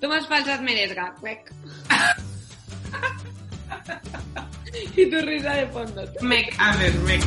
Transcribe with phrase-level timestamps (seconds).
[0.00, 1.14] Tomas falsas meresga,
[4.96, 6.02] y tu risa de fondo.
[6.22, 7.22] Mec, a ver, mec.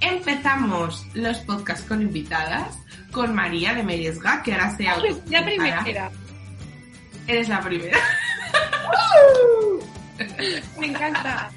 [0.00, 2.76] Empezamos los podcasts con invitadas
[3.10, 5.44] con María de Meresga, que ahora se La autopresenta.
[5.44, 6.10] primera.
[7.26, 7.98] Eres la primera.
[10.78, 11.50] Me encanta.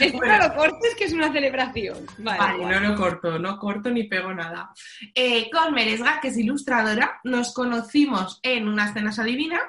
[0.00, 0.38] Esto Bueno.
[0.38, 2.06] no lo cortes, que es una celebración.
[2.18, 4.70] Vale, Vale, no lo corto, no corto ni pego nada.
[5.14, 9.60] Eh, con Meresga, que es ilustradora, nos conocimos en unas cenas adivina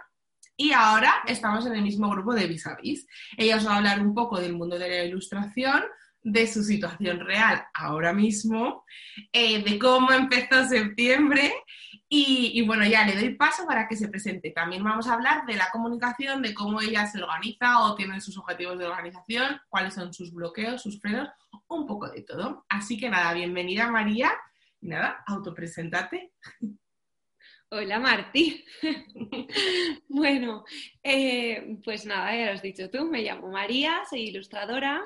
[0.57, 3.07] y ahora estamos en el mismo grupo de Vis a Vis.
[3.37, 5.83] Ella os va a hablar un poco del mundo de la ilustración,
[6.21, 8.83] de su situación real ahora mismo,
[9.31, 11.53] eh, de cómo empezó septiembre
[12.17, 14.51] y, bueno, ya le doy paso para que se presente.
[14.51, 18.37] También vamos a hablar de la comunicación, de cómo ella se organiza o tiene sus
[18.37, 21.29] objetivos de organización, cuáles son sus bloqueos, sus frenos,
[21.67, 22.65] un poco de todo.
[22.69, 24.31] Así que nada, bienvenida María.
[24.81, 26.31] Y nada, autopresentate.
[27.69, 28.63] Hola, Martí.
[30.07, 30.63] bueno,
[31.03, 33.05] eh, pues nada, ya lo has dicho tú.
[33.09, 35.01] Me llamo María, soy ilustradora.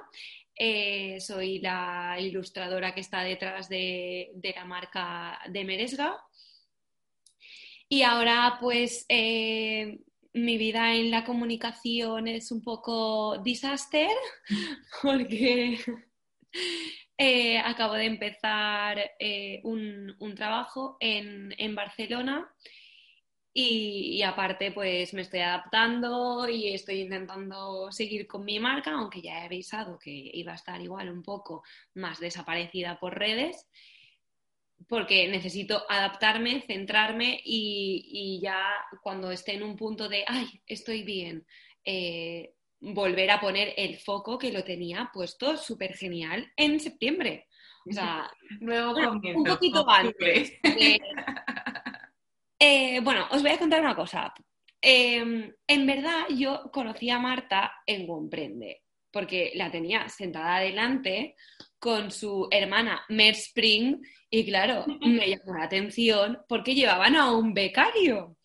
[0.55, 6.17] eh, soy la ilustradora que está detrás de, de la marca de Meresga.
[7.91, 9.99] Y ahora, pues, eh,
[10.33, 14.09] mi vida en la comunicación es un poco disaster,
[15.01, 15.79] porque
[17.17, 22.47] eh, acabo de empezar eh, un, trabajo en, en Barcelona
[23.51, 29.21] y, y aparte pues me estoy adaptando y estoy intentando seguir con mi marca, aunque
[29.21, 31.63] ya he avisado que iba a estar igual un poco
[31.95, 33.67] más desaparecida por redes,
[34.87, 38.63] porque necesito adaptarme, centrarme y, y ya
[39.01, 41.45] cuando esté en un punto de, ay, estoy bien,
[41.83, 47.47] eh, volver a poner el foco que lo tenía puesto súper genial en septiembre.
[47.89, 48.29] O sea,
[48.61, 50.59] Nuevo Bueno, un poquito octubre.
[50.63, 50.99] eh,
[52.59, 54.33] eh, bueno, os voy a contar una cosa.
[54.81, 61.35] Eh, en verdad, yo conocí a Marta en Comprende, porque la tenía sentada adelante
[61.79, 67.53] con su hermana Mer Spring, y claro, me llamó la atención porque llevaban a un
[67.53, 68.37] becario.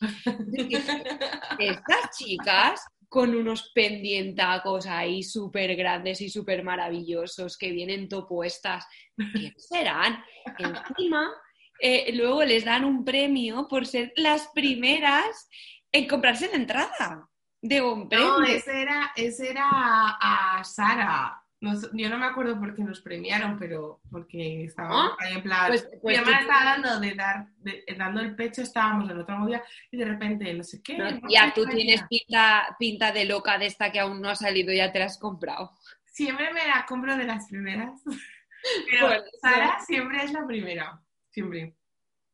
[1.59, 8.85] Estas chicas con unos pendientacos ahí súper grandes y súper maravillosos que vienen topuestas,
[9.33, 10.21] ¿quién serán?
[10.59, 11.31] Encima,
[11.79, 15.49] eh, luego les dan un premio por ser las primeras
[15.93, 17.29] en comprarse la entrada
[17.63, 18.41] de un premio.
[18.41, 21.44] No, ese era, ese era a, a Sara.
[21.65, 25.17] Nos- yo no me acuerdo por qué nos premiaron, pero porque estábamos ¿Ah?
[25.25, 25.67] ahí en plan.
[25.69, 29.37] Pues- mi pues tú- estaba dando, de dar, de- dando el pecho, estábamos en otra
[29.37, 30.99] movida y de repente, no sé qué.
[30.99, 34.35] No, ¿por ya, tú tienes pinta, pinta de loca de esta que aún no ha
[34.35, 35.73] salido, ya te la has comprado.
[36.05, 38.03] Siempre me la compro de las primeras.
[38.91, 41.01] Pero Bueno, Sara siempre es la primera.
[41.31, 41.75] Siempre.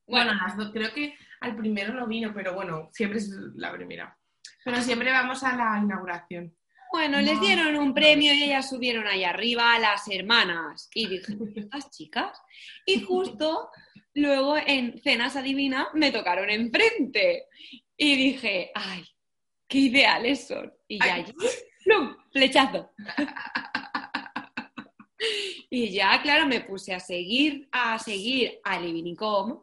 [0.06, 3.72] Bueno, Bueno, las dos, creo que al primero no vino, pero bueno, siempre es la
[3.72, 4.16] primera.
[4.64, 6.52] Pero siempre vamos a la inauguración.
[6.92, 10.88] Bueno, les dieron un premio y ellas subieron ahí arriba a las hermanas.
[10.94, 12.40] Y dije, estas chicas.
[12.84, 13.70] Y justo
[14.14, 17.44] luego en Cenas Adivina me tocaron enfrente.
[17.96, 19.04] Y dije, ay,
[19.68, 20.72] qué ideales son.
[20.88, 21.24] Y ya Ay.
[21.84, 22.16] ¡plum!
[22.32, 22.90] flechazo.
[25.72, 29.62] Y ya, claro, me puse a seguir, a seguir a Livinicom.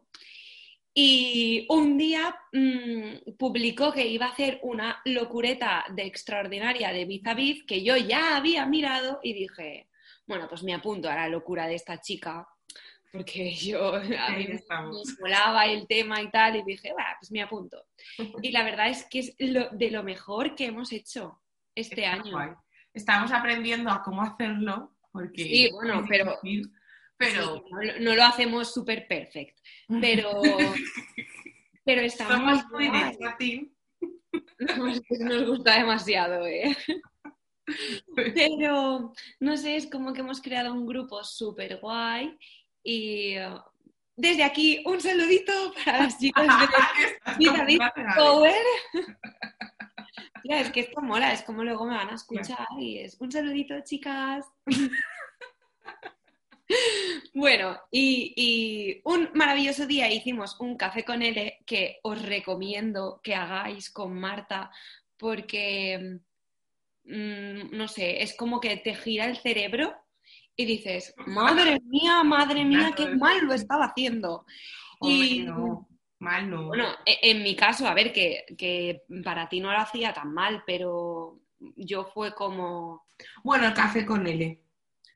[1.00, 7.28] Y un día mm, publicó que iba a hacer una locureta de extraordinaria de Biz
[7.28, 9.90] a Biz que yo ya había mirado y dije,
[10.25, 12.47] bueno, pues me apunto a la locura de esta chica,
[13.12, 14.59] porque yo a mí me
[15.20, 17.85] molaba el tema y tal, y dije, pues me apunto.
[18.41, 21.44] Y la verdad es que es lo, de lo mejor que hemos hecho
[21.76, 22.32] este Está año.
[22.32, 22.49] guay.
[22.91, 26.72] Estamos aprendiendo a cómo hacerlo, porque Sí, bueno, pero- difícil,
[27.17, 29.58] pero Sí, no, lo- no lo hacemos súper perfect,
[30.02, 30.41] pero,
[31.85, 33.03] pero estamos somos muy guay.
[33.11, 33.73] de chatín.
[34.78, 36.75] Nos, nos gusta demasiado, ¿eh?
[38.16, 39.11] Pero,
[39.41, 42.37] no sé, es como que hemos creado un grupo súper guay
[42.81, 43.34] y
[44.16, 47.35] desde aquí un saludito para las chicas de
[47.67, 47.93] Vida.
[48.16, 48.55] Power.
[50.43, 53.75] Es que esto mola, es como luego me van a escuchar y es un saludito,
[53.84, 54.46] chicas.
[57.34, 63.90] Bueno, y, un maravilloso día hicimos un café con él que os recomiendo que hagáis
[63.90, 64.72] con Marta
[65.17, 66.19] porque,
[67.05, 69.96] mm, no sé, es como que te gira el cerebro
[70.55, 74.46] y dices, madre mía, madre mía, qué mal lo estaba haciendo.
[75.02, 75.87] y no,
[76.20, 76.67] mal no.
[76.67, 80.34] Bueno, e, en mi caso, a ver, que, que para ti no lo hacía tan
[80.34, 81.40] mal, pero
[81.75, 83.05] yo fue como...
[83.43, 84.66] Bueno, el café con L.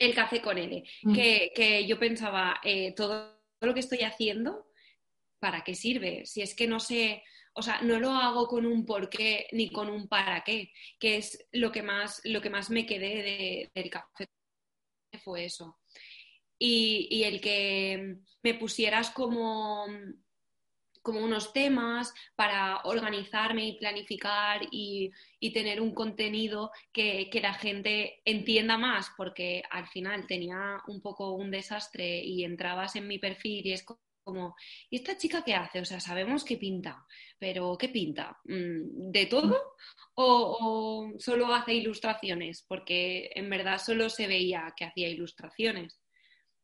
[0.01, 0.83] El café con L.
[1.03, 1.13] Mm.
[1.13, 4.65] Que, yo pensaba, eh, todo lo que estoy haciendo,
[5.39, 6.25] ¿para qué sirve?
[6.25, 9.69] Si es que no sé, o sea, no lo hago con un por qué ni
[9.69, 13.89] con un para qué, que es lo que más, lo que más me quedé del
[13.91, 14.25] café
[15.23, 15.77] fue eso.
[16.57, 19.85] Y, el que me pusieras como,
[21.01, 25.11] como unos temas para organizarme y planificar y,
[25.53, 31.51] tener un contenido que, la gente entienda más, porque al final tenía un poco un
[31.51, 33.83] desastre y entrabas en mi perfil y es
[34.23, 34.55] como,
[34.89, 35.79] ¿y esta chica qué hace?
[35.81, 37.05] O sea, sabemos que pinta,
[37.37, 38.39] pero ¿qué pinta?
[38.45, 39.75] Mm, ¿De todo?
[40.15, 42.63] ¿O, solo hace ilustraciones?
[42.67, 45.99] Porque en verdad solo se veía que hacía ilustraciones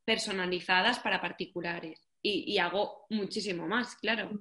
[0.06, 2.06] personalizadas para particulares.
[2.30, 4.32] Y, hago muchísimo más, claro.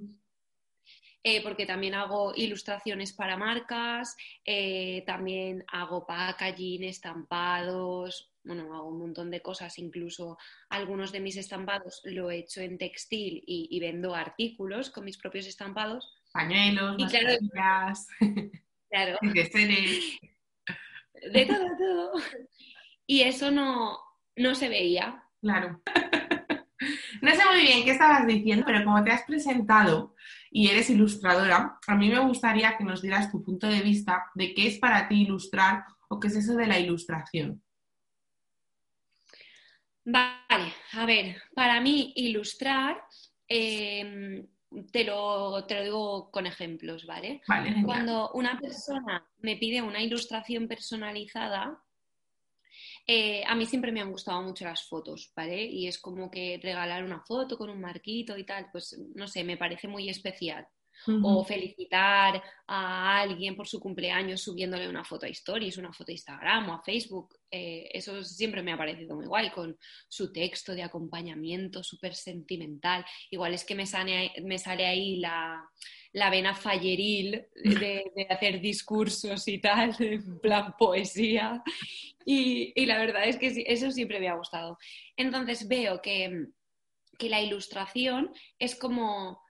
[1.23, 8.99] Eh, porque también hago ilustraciones para marcas, eh, también hago packaging, estampados, bueno, hago un
[8.99, 10.39] montón de cosas, incluso
[10.69, 15.47] algunos de mis estampados lo he hecho en textil y, vendo artículos con mis propios
[15.47, 16.23] estampados.
[16.33, 17.37] Pañuelos, y claro,
[18.91, 19.19] claro,
[21.33, 22.13] de todo, todo.
[23.07, 23.99] Y eso no,
[24.37, 25.25] no se veía.
[25.41, 25.81] Claro.
[27.23, 30.15] No sé muy bien qué estabas diciendo, pero como te has presentado
[30.51, 34.55] y eres ilustradora, a mí me gustaría que nos dieras tu punto de vista de
[34.55, 37.63] qué es para ti ilustrar o qué es eso de la ilustración.
[40.05, 43.03] Vale, a ver, para mí ilustrar,
[43.49, 44.47] em,
[44.93, 47.43] te, lo, te, lo, digo con ejemplos, ¿vale?
[47.85, 51.83] Cuando una persona me pide una ilustración personalizada,
[53.07, 55.65] eh, a mí siempre me han gustado mucho las fotos, ¿vale?
[55.65, 59.45] Y es como que regalar una foto con un marquito y tal, pues no sé,
[59.45, 60.67] me parece muy especial
[61.23, 66.15] o felicitar a alguien por su cumpleaños subiéndole una foto a Stories, una foto a
[66.15, 67.37] Instagram o a Facebook.
[67.51, 69.77] Eh, eso siempre me ha parecido muy guay, con
[70.09, 73.05] su texto de acompañamiento súper sentimental.
[73.31, 75.63] Igual es que me sale, me sale ahí la,
[76.13, 81.63] la vena falleril de, hacer discursos y tal, en plan poesía.
[82.25, 84.79] Y, y, la verdad es que eso siempre me ha gustado.
[85.17, 86.47] Entonces veo que,
[87.19, 89.46] que la ilustración es como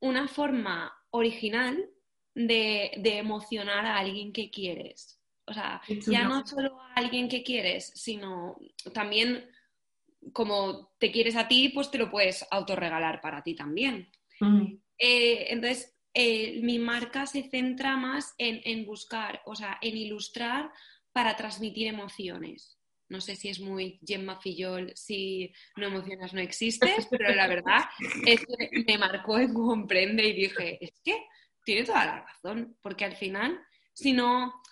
[0.00, 1.88] una forma original
[2.34, 5.20] de, emocionar a alguien que quieres.
[5.46, 8.56] O sea, ya no solo a alguien que quieres, sino
[8.94, 9.50] también
[10.32, 14.08] como te quieres a ti, pues te lo puedes autorregalar para ti también.
[14.38, 14.74] Mm.
[14.98, 20.70] Eh, entonces, eh, mi marca se centra más en, en, buscar, o sea, en ilustrar
[21.12, 22.79] para transmitir emociones.
[23.10, 27.80] No sé si es muy Gemma Fillol, si no emocionas no existes, pero la verdad
[28.24, 31.26] es que me marcó en Comprende y dije, es que
[31.64, 33.60] tiene toda la razón, porque al final,
[33.92, 34.62] si no,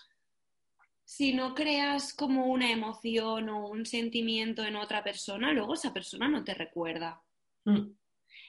[1.05, 6.29] si no creas como una emoción o un sentimiento en otra persona, luego esa persona
[6.29, 7.20] no te recuerda.
[7.64, 7.90] Mm.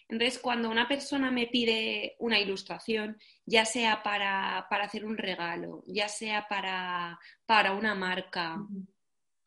[0.10, 6.08] Entonces, cuando una persona me pide una ilustración, ya sea para, hacer un regalo, ya
[6.10, 8.58] sea para, para una marca,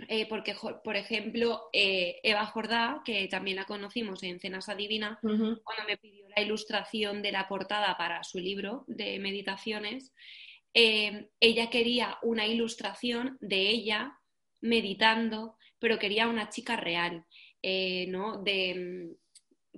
[0.09, 0.55] eh, porque,
[0.85, 6.27] por ejemplo, eh, Eva Jordá, que también la conocimos en Cenas Adivina, cuando me pidió
[6.35, 10.13] la ilustración de la portada para su libro de meditaciones,
[10.75, 14.19] eh, ella quería una ilustración de ella
[14.61, 17.27] meditando, pero quería una chica real,
[18.09, 18.43] ¿no?
[18.43, 19.17] De,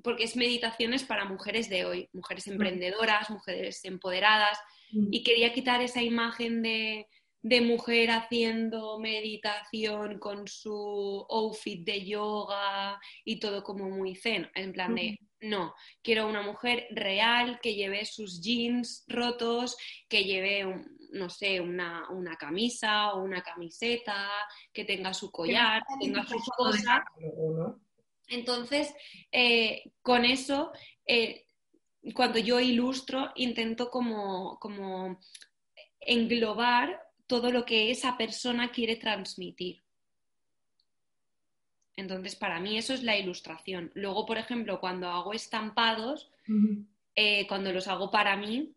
[0.02, 4.59] porque es meditaciones para mujeres de hoy, mujeres emprendedoras, mujeres empoderadas,
[4.93, 7.09] y quería quitar esa imagen de
[7.45, 14.73] de mujer haciendo meditación con su outfit de yoga y todo como muy zen, en
[14.73, 19.77] plan de, no, quiero una mujer real que lleve sus jeans rotos,
[20.09, 22.09] que lleve, no sé, una,
[22.41, 24.27] camisa o una camiseta,
[24.73, 27.03] que tenga su collar, que tenga sus cosas.
[28.29, 28.95] Entonces,
[29.31, 30.73] eh, con eso,
[31.07, 31.45] eh,
[32.15, 35.21] cuando yo ilustro, intento como, como
[36.01, 39.83] englobar todo lo que esa persona quiere transmitir.
[41.97, 43.90] Entonces, para mí eso es la ilustración.
[43.95, 46.31] Luego, por ejemplo, cuando hago estampados,
[47.14, 48.75] eh, cuando los hago para mí,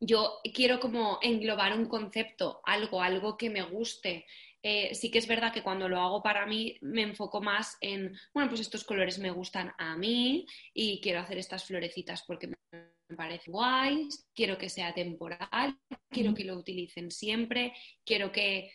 [0.00, 4.26] yo quiero como englobar un concepto, algo, algo que me guste.
[4.62, 8.16] Eh, sí que es verdad que cuando lo hago para mí me enfoco más en,
[8.34, 13.16] bueno, pues estos colores me gustan a mí y quiero hacer estas florecitas porque me
[13.16, 15.78] parece guay, quiero que sea temporal,
[16.10, 17.72] quiero que lo utilicen siempre,
[18.04, 18.72] quiero que,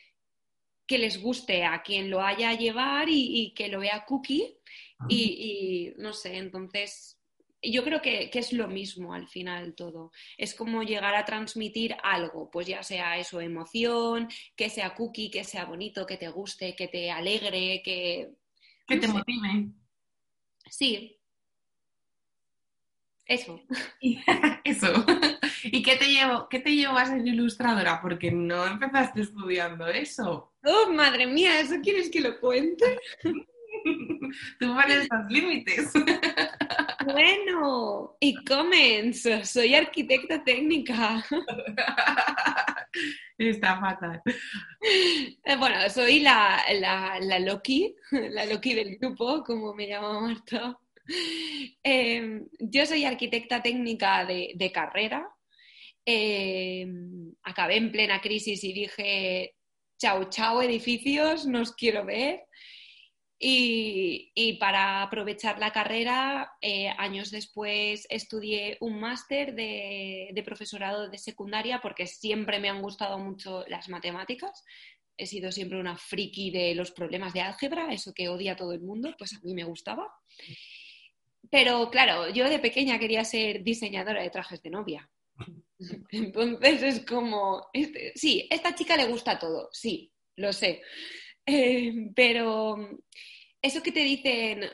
[0.87, 4.57] que les guste a quien lo haya a llevar y, que lo vea cookie
[5.09, 7.19] y, y no sé, entonces
[7.63, 10.11] yo creo que, es lo mismo al final todo.
[10.37, 15.43] Es como llegar a transmitir algo, pues ya sea eso, emoción, que sea cookie, que
[15.43, 18.31] sea bonito, que te guste, que te alegre, que...
[18.87, 19.69] Que te motive.
[20.69, 21.17] Sí.
[23.25, 23.61] Eso.
[24.63, 25.05] eso.
[25.63, 28.01] ¿Y qué te, llevo, qué te llevó a ser ilustradora?
[28.01, 30.53] Porque no empezaste estudiando eso.
[30.63, 32.99] Oh, madre mía, ¿eso quieres que lo cuente?
[34.59, 35.91] Tú pones los límites.
[37.05, 41.23] Bueno, y comments, soy arquitecta técnica.
[43.37, 44.21] Está fatal.
[45.43, 50.77] Eh, bueno, soy la, la, Loki, la Loki del grupo, como me llama Marta.
[51.83, 55.27] Em, yo soy arquitecta técnica de, carrera.
[56.05, 59.55] Em, acabé en plena crisis y dije,
[59.97, 62.43] chao, chao edificios, nos quiero ver.
[63.45, 71.81] Y, para aprovechar la carrera, eh, años después estudié un máster de, profesorado de secundaria
[71.81, 74.63] porque siempre me han gustado mucho las matemáticas.
[75.17, 78.79] He sido siempre una friki de los problemas de álgebra, eso que odia todo el
[78.79, 80.07] mundo, pues a mí me gustaba.
[81.51, 85.09] Pero claro, yo de pequeña quería ser diseñadora de trajes de novia.
[86.11, 90.81] Entonces es como, este, sí, esta chica le gusta todo, sí, lo sé.
[91.45, 92.77] Eh, pero
[93.63, 94.69] eso que te dicen,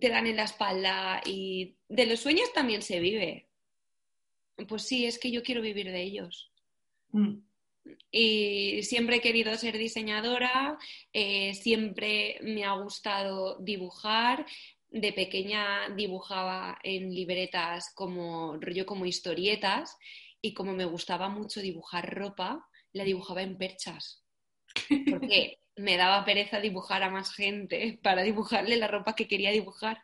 [0.00, 3.48] te dan en la espalda y de los sueños también se vive.
[4.66, 6.50] Pues sí, es que yo quiero vivir de ellos.
[7.12, 7.34] Mm.
[8.10, 10.78] Y siempre he querido ser diseñadora,
[11.12, 14.46] eh, siempre me ha gustado dibujar.
[14.88, 19.98] De pequeña dibujaba en libretas como rollo como historietas
[20.40, 24.24] y como me gustaba mucho dibujar ropa, la dibujaba en perchas.
[25.10, 30.02] Porque me daba pereza dibujar a más gente para dibujarle la ropa que quería dibujar.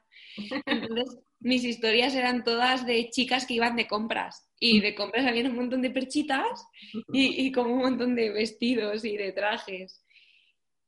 [0.67, 4.49] Entonces, mis historias eran todas de chicas que iban de compras.
[4.61, 6.65] Y de compras había un montón de perchitas
[7.13, 10.05] y, como un montón de vestidos y de trajes.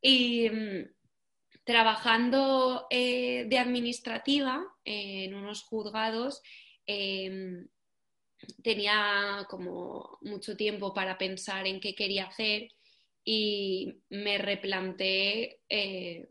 [0.01, 0.95] Y mm,
[1.65, 6.41] trabajando eh, de administrativa en unos juzgados,
[6.87, 7.67] em,
[8.63, 12.69] tenía como mucho tiempo para pensar en qué quería hacer
[13.25, 16.29] y me replanteé, eh,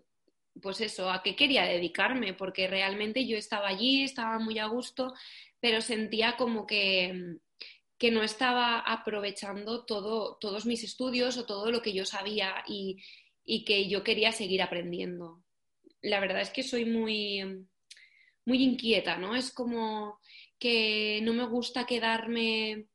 [0.62, 5.13] pues eso, a qué quería dedicarme, porque realmente yo estaba allí, estaba muy a gusto,
[5.59, 7.38] pero sentía como que,
[7.97, 13.01] que no estaba aprovechando todo, todos mis estudios o todo lo que yo sabía y,
[13.43, 15.43] y que yo quería seguir aprendiendo.
[16.01, 17.65] La verdad es que soy muy,
[18.45, 19.35] muy inquieta, ¿no?
[19.35, 20.19] Es como
[20.59, 22.88] que no me gusta quedarme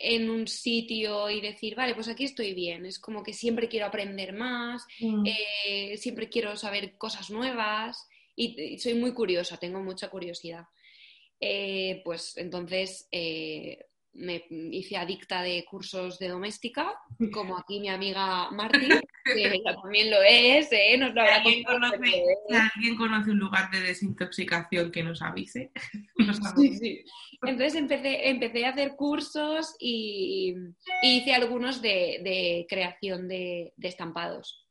[0.00, 2.86] en un sitio y decir, vale, pues aquí estoy bien.
[2.86, 5.24] Es como que siempre quiero aprender más, mm.
[5.26, 10.66] eh, siempre quiero saber cosas nuevas y, soy muy curiosa, tengo mucha curiosidad.
[11.40, 17.00] Eh, pues entonces eh, me hice adicta de cursos de doméstica,
[17.32, 18.88] como aquí mi amiga Marti,
[19.24, 20.96] que ella también lo es, ¿eh?
[20.98, 22.24] Nos lo ¿Alguien, conoce,
[22.74, 25.70] alguien conoce un lugar de desintoxicación que nos avise.
[26.56, 27.04] sí, sí.
[27.42, 30.54] Entonces empecé, empecé a hacer cursos y,
[31.02, 34.66] hice algunos de, creación de, estampados.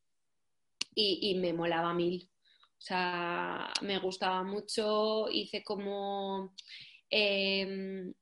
[0.93, 2.29] Y, y, me molaba mil.
[2.77, 6.53] O sea, me gustaba mucho, hice como...
[7.09, 8.13] Em,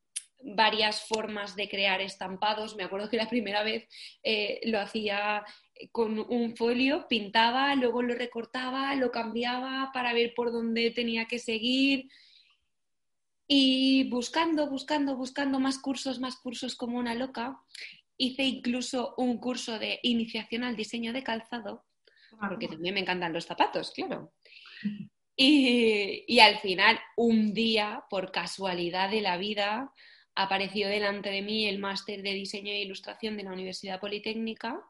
[0.41, 2.75] varias formas de crear estampados.
[2.75, 3.87] Me acuerdo que la primera vez
[4.23, 5.43] eh, lo hacía
[5.91, 11.39] con un folio, pintaba, luego lo recortaba, lo cambiaba para ver por dónde tenía que
[11.39, 12.09] seguir.
[13.47, 17.59] Y buscando, buscando, buscando más cursos, más cursos como una loca,
[18.17, 21.85] hice incluso un curso de iniciación al diseño de calzado,
[22.47, 24.33] porque también me encantan los zapatos, claro.
[25.41, 29.93] Y, y al final, un día, por casualidad de la vida,
[30.35, 34.81] apareció delante de mí el máster de diseño e ilustración de la Universidad Politécnica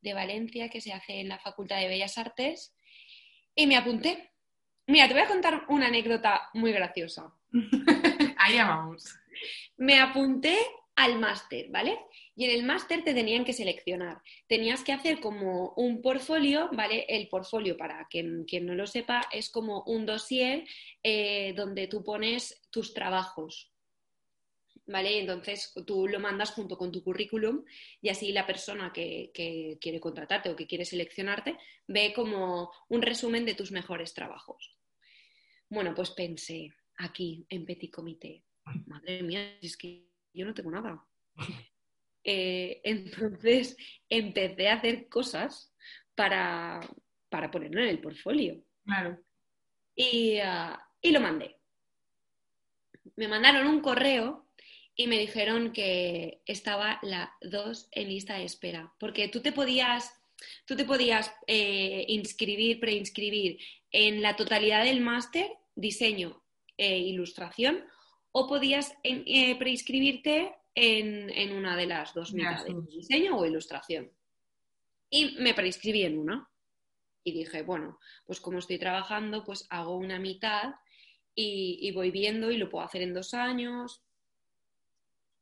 [0.00, 2.74] de Valencia, que se hace en la Facultad de Bellas Artes,
[3.54, 4.30] y me apunté.
[4.86, 7.32] Mira, te voy a contar una anécdota muy graciosa.
[8.36, 9.14] Allá vamos.
[9.76, 10.58] Me apunté
[10.96, 11.98] al máster, ¿vale?
[12.34, 14.22] Y en el máster te tenían que seleccionar.
[14.46, 17.06] Tenías que hacer como un portfolio, ¿vale?
[17.08, 20.64] El portfolio, para quien, quien no lo sepa, es como un dossier
[21.02, 23.71] eh, donde tú pones tus trabajos,
[24.92, 25.18] ¿vale?
[25.18, 27.64] Entonces tú lo mandas junto con tu currículum
[28.00, 29.30] y así la persona que,
[29.80, 31.56] quiere contratarte o que quiere seleccionarte
[31.88, 34.78] ve como un resumen de tus mejores trabajos.
[35.68, 38.44] Bueno, pues pensé aquí en Petit Comité,
[38.86, 41.04] madre mía, es que yo no tengo nada.
[42.24, 43.76] Eh, entonces
[44.08, 45.74] empecé a hacer cosas
[46.14, 46.78] para,
[47.28, 48.62] para ponerlo en el portfolio.
[48.84, 49.18] Claro.
[49.96, 51.58] Y, ah, y lo mandé.
[53.16, 54.51] Me mandaron un correo
[54.94, 60.12] y me dijeron que estaba la 2 en lista de espera, porque tú te podías,
[60.66, 63.58] tú te podías eh, inscribir, preinscribir
[63.90, 66.42] en la totalidad del máster, diseño
[66.76, 67.84] e ilustración,
[68.32, 74.10] o podías eh, preinscribirte en, en, una de las dos mitades, diseño o ilustración.
[75.10, 76.48] Y me preinscribí en una.
[77.24, 80.74] Y dije, bueno, pues como estoy trabajando, pues hago una mitad
[81.34, 84.02] y, y voy viendo y lo puedo hacer en dos años,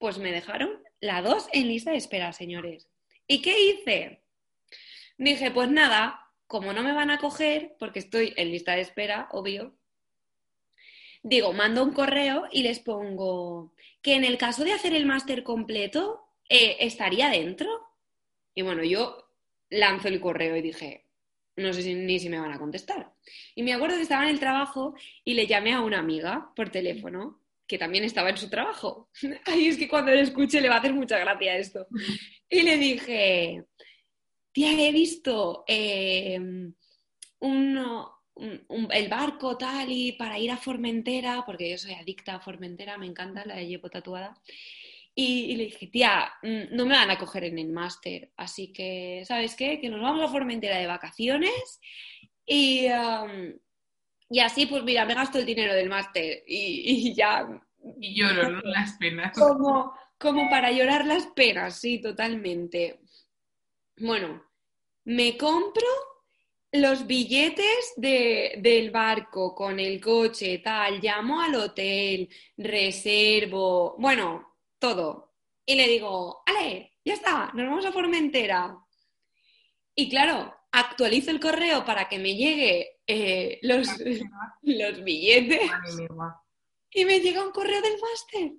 [0.00, 2.88] pues me dejaron la 2 en lista de espera, señores.
[3.28, 4.24] ¿Y qué hice?
[5.18, 9.28] Dije, pues nada, como no me van a coger, porque estoy en lista de espera,
[9.30, 9.76] obvio,
[11.22, 15.42] digo, mando un correo y les pongo que en el caso de hacer el máster
[15.42, 17.68] completo, eh, estaría dentro.
[18.54, 19.30] Y bueno, yo
[19.68, 21.06] lanzo el correo y dije,
[21.56, 23.12] no sé ni si me van a contestar.
[23.54, 26.70] Y me acuerdo que estaba en el trabajo y le llamé a una amiga por
[26.70, 27.39] teléfono
[27.70, 29.10] que también estaba en su trabajo.
[29.46, 31.86] Ay, es que cuando lo escuche le va a hacer mucha gracia esto.
[32.48, 33.64] Y le dije,
[34.50, 36.74] tía, he visto em,
[37.40, 43.06] el barco tal y para ir a Formentera, porque yo soy adicta a Formentera, me
[43.06, 44.34] encanta, la llevo tatuada.
[45.14, 49.22] Y, le dije, tía, mm, no me van a coger en el máster, así que,
[49.26, 49.80] ¿sabes qué?
[49.80, 51.80] Que nos vamos a Formentera de vacaciones
[52.44, 52.88] y...
[54.30, 57.48] Y así, pues mira, me gasto el dinero del máster y, ya.
[58.00, 59.36] Y lloro las penas.
[59.36, 63.00] Como, como para llorar las penas, sí, totalmente.
[63.98, 64.44] Bueno,
[65.04, 65.86] me compro
[66.72, 75.34] los billetes del barco con el coche, tal, llamo al hotel, reservo, bueno, todo.
[75.66, 78.76] Y le digo, Ale, ya está, nos vamos a Formentera.
[79.96, 83.88] Y claro, actualizo el correo para que me llegue eh, los,
[84.62, 85.68] los billetes
[86.92, 88.52] y me llega un correo del máster.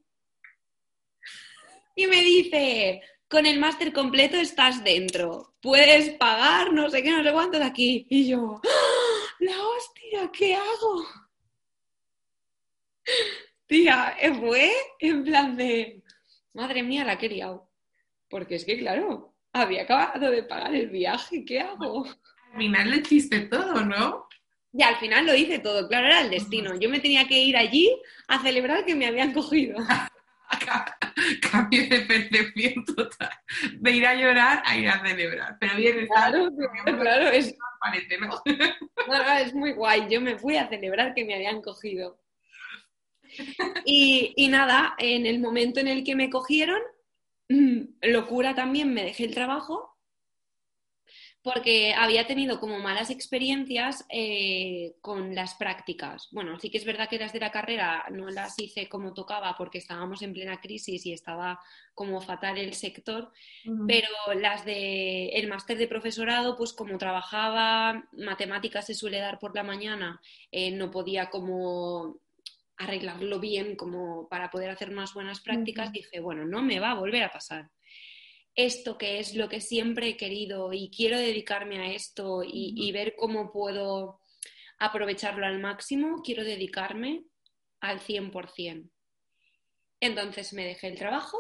[1.96, 7.24] Y me dice, con el máster completo estás dentro, puedes pagar no sé qué, no
[7.24, 8.06] sé cuánto de aquí.
[8.10, 9.36] Y yo, ¡Ah!
[9.40, 11.06] la hostia, ¿qué hago?
[13.68, 16.04] Tía, fue en plan de,
[16.54, 17.70] madre mía, la he criado.
[18.30, 22.06] Porque es que, claro, había acabado de pagar el viaje, ¿qué hago?
[22.06, 24.28] Al final le hiciste todo, ¿no?
[24.74, 26.80] Y al final lo hice todo, claro, era el destino.
[26.80, 27.92] Yo me tenía que ir allí
[28.28, 29.78] a celebrar que me habían cogido.
[31.52, 33.32] Cambio de percepción total.
[33.80, 35.58] De ir a llorar a ir a celebrar.
[35.60, 36.50] Pero bien, claro,
[36.86, 37.56] claro, es...
[39.46, 40.08] es muy guay.
[40.10, 42.20] Yo me fui a celebrar que me habían cogido.
[43.86, 46.82] Y, y nada, en el momento en el que me cogieron,
[48.02, 49.91] locura también, me dejé el trabajo
[51.44, 56.28] porque había tenido como malas experiencias eh, con las prácticas.
[56.32, 59.56] Bueno, sí que es verdad que las de la carrera no las hice como tocaba
[59.58, 61.60] porque estábamos en plena crisis y estaba
[61.96, 63.32] como fatal el sector,
[63.88, 69.56] pero las de el máster de profesorado, pues como trabajaba, matemáticas se suele dar por
[69.56, 72.20] la mañana, eh, no podía como
[72.78, 76.96] arreglarlo bien como para poder hacer unas buenas prácticas, dije, bueno, no me va a
[76.96, 77.70] volver a pasar
[78.56, 83.16] esto que es lo que siempre he querido y quiero dedicarme a esto y, ver
[83.18, 84.22] cómo puedo
[84.80, 87.24] aprovecharlo al máximo, quiero dedicarme
[87.80, 88.90] al 100%.
[90.00, 91.38] Entonces me dejé el trabajo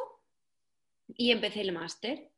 [1.07, 2.29] y empecé el máster.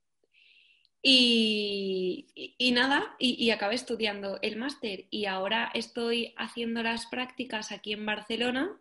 [1.06, 2.28] Y,
[2.74, 8.06] nada, y, y, acabé estudiando el máster y ahora estoy haciendo las prácticas aquí en
[8.06, 8.80] Barcelona,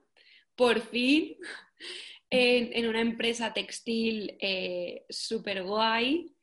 [0.55, 1.37] por fin,
[2.35, 6.35] en, una empresa textil eh, súper guay.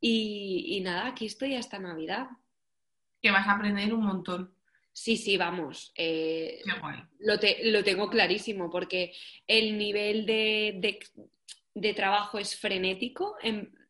[0.00, 2.28] Y, nada, aquí estoy hasta Navidad.
[3.20, 4.54] Que vas a aprender un montón.
[4.92, 5.92] Sí, sí, vamos.
[5.96, 6.60] Eh,
[7.20, 7.34] lo,
[7.64, 9.12] lo, tengo clarísimo porque
[9.46, 10.98] el nivel de,
[11.74, 13.36] de, trabajo es frenético.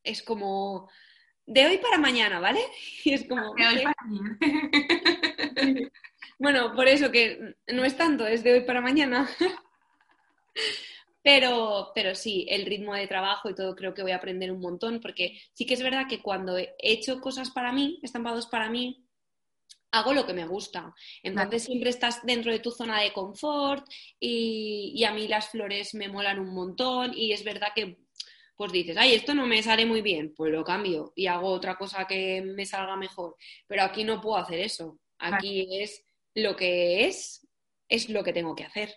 [0.02, 0.90] es como
[1.46, 2.60] de hoy para mañana, ¿vale?
[3.04, 3.54] Y es como.
[6.38, 9.28] bueno, por eso que no es tanto, es de hoy para mañana.
[11.22, 14.60] Pero, pero sí, el ritmo de trabajo y todo creo que voy a aprender un
[14.60, 18.68] montón, porque sí que es verdad que cuando he hecho cosas para mí, estampados para
[18.68, 19.06] mí,
[19.92, 20.94] hago lo que me gusta.
[21.22, 23.86] Entonces siempre estás dentro de tu zona de confort
[24.18, 27.98] y, y, a mí las flores me molan un montón y es verdad que
[28.56, 31.76] pues dices, ay, esto no me sale muy bien, pues lo cambio y hago otra
[31.76, 33.36] cosa que me salga mejor.
[33.66, 34.98] Pero aquí no puedo hacer eso.
[35.18, 36.04] Aquí es
[36.34, 37.46] lo que es,
[37.88, 38.94] es lo que tengo que hacer.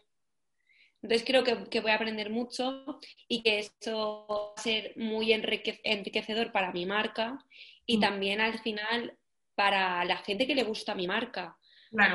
[1.05, 6.51] Entonces creo que, voy a aprender mucho y que esto va a ser muy enriquecedor
[6.51, 7.37] para mi marca
[7.85, 8.01] y mm.
[8.01, 9.15] también al final
[9.53, 11.55] para la gente que le gusta mi marca.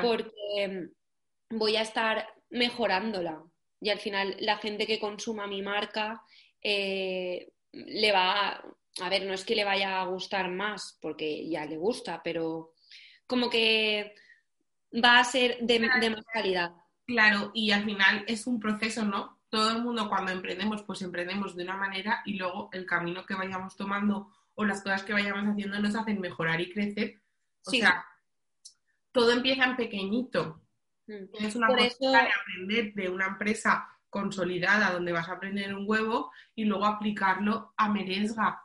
[0.01, 0.89] Porque
[1.49, 3.41] voy a estar mejorándola
[3.79, 6.21] y al final la gente que consuma mi marca
[6.61, 8.65] eh, le va a,
[8.99, 12.73] a ver, no es que le vaya a gustar más porque ya le gusta, pero
[13.25, 14.15] como que
[14.93, 16.73] va a ser de, más calidad.
[17.05, 19.39] Claro, y al final es un proceso, ¿no?
[19.49, 23.35] Todo el mundo cuando emprendemos, pues emprendemos de una manera y luego el camino que
[23.35, 27.21] vayamos tomando o las cosas que vayamos haciendo nos hacen mejorar y crecer.
[27.65, 28.05] O sea,
[29.11, 30.61] todo empieza en pequeñito.
[31.07, 31.25] Mm.
[31.33, 36.31] Es una cosa de aprender de una empresa consolidada donde vas a aprender un huevo
[36.55, 38.63] y luego aplicarlo a Meresga.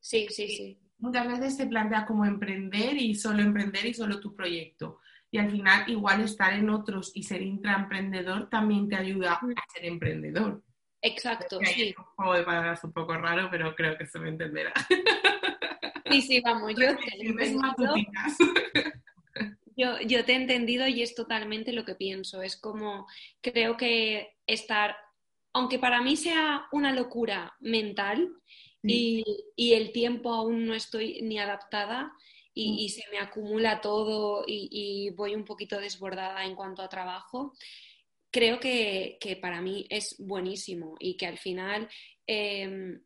[0.00, 0.78] Sí, sí, sí.
[0.98, 5.50] Muchas veces se plantea como emprender y solo emprender y solo tu proyecto y al
[5.50, 10.62] final igual estar en otros y ser intraemprendedor también te ayuda a ser emprendedor.
[11.02, 11.94] Exacto, sí.
[11.96, 14.72] un juego de palabras un poco raro, pero creo que se me entenderá.
[16.10, 17.94] Sí, sí, vamos, yo te, he entendido,
[19.76, 22.42] yo, yo te he entendido y es totalmente lo que pienso.
[22.42, 23.06] Es como,
[23.40, 24.96] creo que estar,
[25.52, 28.28] aunque para mí sea una locura mental
[28.82, 32.12] y, y el tiempo aún no estoy ni adaptada,
[32.62, 37.54] Y, se me acumula todo y, voy un poquito desbordada en cuanto a trabajo,
[38.30, 41.88] creo que, para mí es buenísimo y que al final
[42.26, 43.02] em,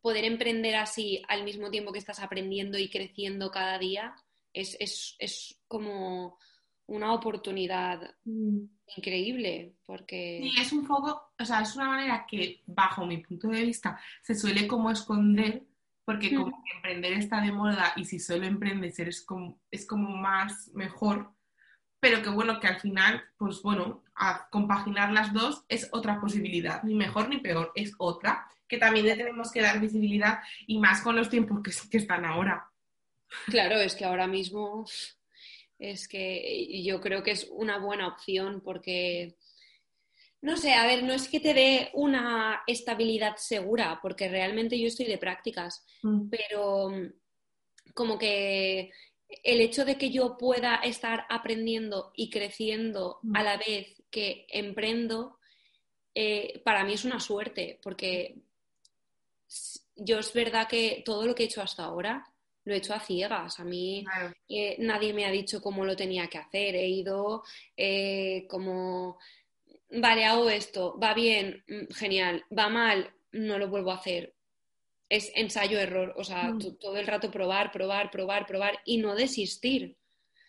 [0.00, 4.14] poder emprender así al mismo tiempo que estás aprendiendo y creciendo cada día
[4.52, 4.76] es,
[5.18, 6.38] es, como
[6.86, 8.60] una oportunidad mm.
[8.96, 10.40] increíble porque...
[10.42, 14.00] Sí, es un poco, o sea, es una manera que bajo mi punto de vista
[14.22, 15.64] se suele como esconder
[16.06, 20.16] porque como que emprender está de moda y si solo emprendes eres como, es como
[20.16, 21.32] más mejor,
[21.98, 26.80] pero que bueno, que al final, pues bueno, a compaginar las dos es otra posibilidad,
[26.84, 30.38] ni mejor ni peor, es otra, que también le tenemos que dar visibilidad
[30.68, 32.70] y más con los tiempos que, que están ahora.
[33.46, 34.86] Claro, es que ahora mismo
[35.80, 39.34] es que yo creo que es una buena opción porque
[40.42, 44.86] no sé, a ver, no es que te dé una estabilidad segura, porque realmente yo
[44.86, 46.28] estoy de prácticas, mm.
[46.28, 47.12] pero mm,
[47.94, 48.90] como que
[49.42, 53.36] el hecho de que yo pueda estar aprendiendo y creciendo mm.
[53.36, 55.38] a la vez que emprendo,
[56.14, 58.36] eh, para mí es una suerte, porque
[59.96, 62.24] yo es verdad que todo lo que he hecho hasta ahora
[62.64, 63.60] lo he hecho a ciegas.
[63.60, 64.04] A mí
[64.48, 66.74] eh, nadie me ha dicho cómo lo tenía que hacer.
[66.74, 67.44] He ido
[67.76, 69.18] eh, como
[69.90, 74.34] vale, hago esto, va bien, mm, genial, va mal, no lo vuelvo a hacer.
[75.08, 76.78] Es ensayo-error, o sea, mm.
[76.80, 79.96] todo el rato probar, probar, probar, probar y no desistir.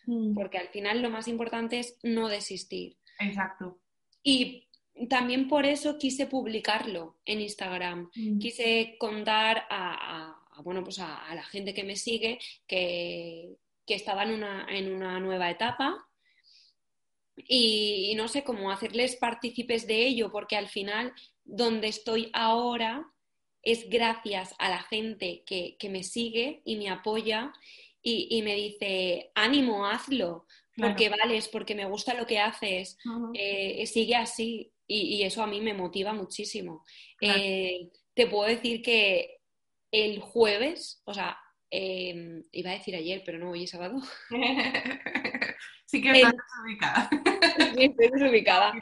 [0.06, 0.34] Mm.
[0.34, 2.96] Porque al final lo más importante es no desistir.
[3.20, 3.78] Exacto.
[4.22, 4.68] Y
[5.08, 8.10] también por eso quise publicarlo en Instagram.
[8.40, 14.32] Quise contar a, bueno, pues a, la gente que me sigue que, que estaba en
[14.32, 16.07] una, en una nueva etapa
[17.46, 21.12] y, no sé cómo hacerles partícipes de ello, porque al final
[21.44, 23.10] donde estoy ahora
[23.62, 27.52] es gracias a la gente que, me sigue y me apoya
[28.02, 30.46] y, me dice, ánimo, hazlo,
[30.76, 32.96] porque vales, porque me gusta lo que haces,
[33.34, 34.72] eh, sigue así.
[34.86, 36.84] Y, eso a mí me motiva muchísimo.
[37.20, 39.38] Eh, te puedo decir que
[39.90, 41.38] el jueves, o sea,
[41.70, 44.00] em, iba a decir ayer, pero no, hoy es sábado.
[45.88, 47.10] Sí que estás desubicada.
[47.58, 48.72] Estoy desubicada.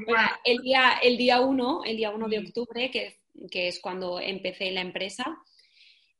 [0.44, 4.70] el día, el día 1, el día 1 de octubre, que, que, es cuando empecé
[4.70, 5.24] la empresa,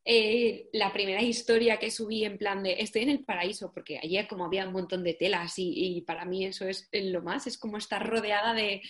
[0.05, 4.29] eh, la primera historia que subí en plan de estoy en el paraíso, porque ayer
[4.29, 7.59] como había un montón de telas y, y para mí eso es lo más, es
[7.59, 8.83] como estar rodeada de,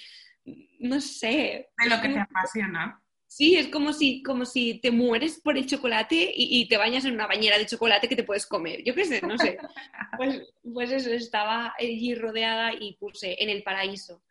[0.81, 1.71] no sé.
[1.79, 3.03] De lo que te apasiona.
[3.29, 7.15] Sí, es como si, como si te mueres por el chocolate y, te bañas en
[7.15, 8.83] una bañera de chocolate que te puedes comer.
[8.85, 9.59] Yo qué sé, no sé.
[10.17, 14.23] Pues, pues, eso, estaba allí rodeada y puse en el paraíso.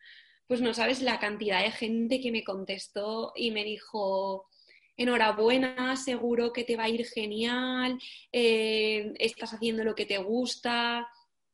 [0.47, 4.47] Pues no sabes la cantidad de gente que me contestó y me dijo,
[4.97, 7.99] enhorabuena, seguro que te va a ir genial,
[8.31, 11.08] eh, estás haciendo lo que te gusta.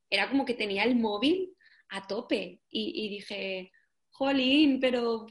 [0.08, 1.54] Era como que tenía el móvil
[1.90, 3.72] a tope y dije,
[4.12, 5.26] jolín, pero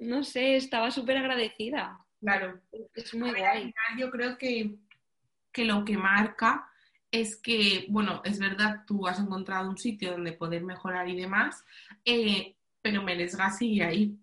[0.00, 1.98] no sé, estaba súper agradecida.
[2.20, 2.60] Claro.
[2.94, 3.72] Es muy guay.
[3.98, 4.76] yo creo que,
[5.56, 6.70] lo que marca
[7.10, 11.64] es que, bueno, es verdad, tú has encontrado un sitio donde poder mejorar y demás,
[12.04, 14.16] eh, pero Meresga sigue ahí.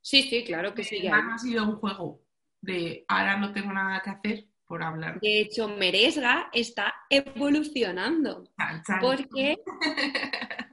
[0.00, 1.22] Sí, sí, claro que sigue ahí.
[1.32, 2.24] Ha sido un juego
[2.60, 5.20] de ahora no tengo nada que hacer por hablar.
[5.20, 8.44] De hecho, Meresga está evolucionando.
[8.56, 9.00] Chan, chan.
[9.00, 9.56] Porque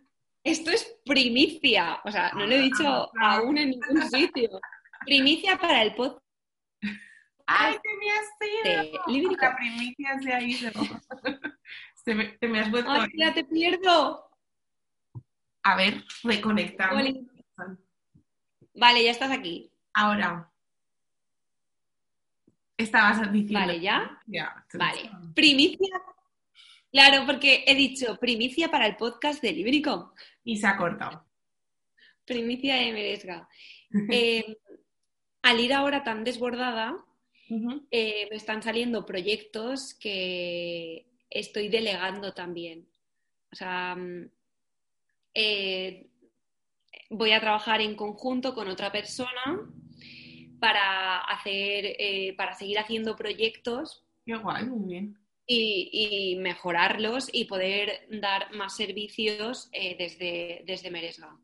[0.44, 2.00] esto es primicia.
[2.04, 4.60] O sea, no lo he dicho aún en ningún sitio.
[5.06, 6.24] Primicia para el podcast.
[7.46, 9.36] ¡Ay, te me has ido!
[9.42, 10.72] La primicia se ha ido.
[12.04, 14.28] Se me, te me has vuelto ¡Ay, ya te pierdo!
[15.62, 17.04] A ver, reconectamos.
[18.74, 19.72] Vale, ya estás aquí.
[19.94, 20.50] Ahora.
[22.78, 23.60] Estabas diciendo.
[23.60, 24.20] Vale, ¿ya?
[24.26, 24.66] Ya.
[24.74, 25.12] Vale.
[25.36, 26.02] Primicia.
[26.92, 30.12] Claro, porque he dicho primicia para el podcast de Libricom.
[30.44, 31.26] Y se ha cortado.
[32.26, 33.48] Primicia de Meresga.
[34.10, 34.58] Eh,
[35.42, 36.96] al ir ahora tan desbordada,
[37.92, 42.88] eh, me están saliendo proyectos que estoy delegando también.
[43.52, 44.30] O sea, mm,
[45.34, 46.10] eh,
[47.10, 49.70] voy a trabajar en conjunto con otra persona
[50.62, 55.18] para hacer, eh, para seguir haciendo proyectos Qué guay, muy bien.
[55.46, 55.90] Y,
[56.34, 61.38] y mejorarlos y poder dar más servicios eh, desde, desde Meresga.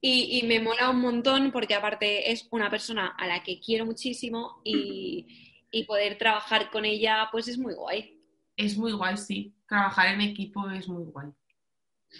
[0.00, 3.86] Y, y me mola un montón porque aparte es una persona a la que quiero
[3.86, 8.20] muchísimo y, y poder trabajar con ella pues es muy guay.
[8.56, 9.54] Es muy guay, sí.
[9.66, 11.28] Trabajar en equipo es muy guay.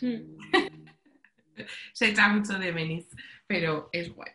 [0.01, 0.37] Hmm.
[1.93, 3.07] Se echa mucho de menos,
[3.47, 4.33] pero es guay.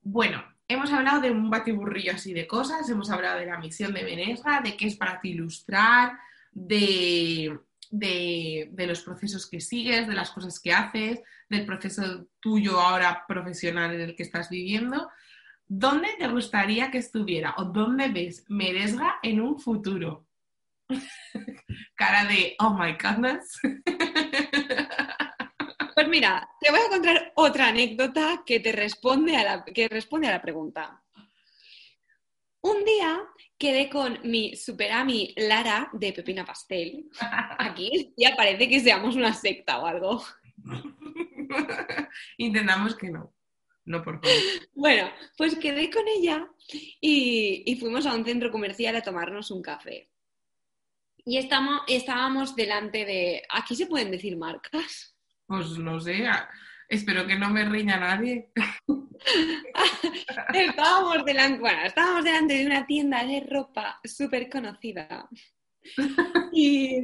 [0.00, 4.04] Bueno, hemos hablado de un batiburrillo así de cosas, hemos hablado de la misión de
[4.04, 6.18] Menesga, de qué es para ti ilustrar,
[6.52, 7.58] de,
[7.90, 13.24] de, de los procesos que sigues, de las cosas que haces, del proceso tuyo ahora
[13.26, 15.08] profesional en el que estás viviendo.
[15.66, 20.26] ¿Dónde te gustaría que estuviera o dónde ves Meresga en un futuro?
[21.94, 23.58] Cara de, oh my goodness.
[25.98, 30.28] Pues mira, te voy a contar otra anécdota que te responde a la, que responde
[30.28, 31.02] a la pregunta.
[32.60, 33.18] Un día
[33.58, 37.10] quedé con mi superami Lara de Pepina Pastel.
[37.58, 40.22] Aquí ya parece que seamos una secta o algo.
[42.36, 43.34] Intentamos que no.
[43.84, 44.38] No, por favor.
[44.74, 46.48] Bueno, pues quedé con ella
[47.00, 50.08] y, y fuimos a un centro comercial a tomarnos un café.
[51.24, 53.42] Y estamos, estábamos delante de...
[53.50, 55.17] ¿Aquí se pueden decir marcas?
[55.48, 56.28] Pues no sé.
[56.88, 58.52] Espero que no me riña nadie.
[60.54, 65.26] estábamos, delante, bueno, estábamos delante de una tienda de ropa súper conocida.
[66.52, 66.98] Y,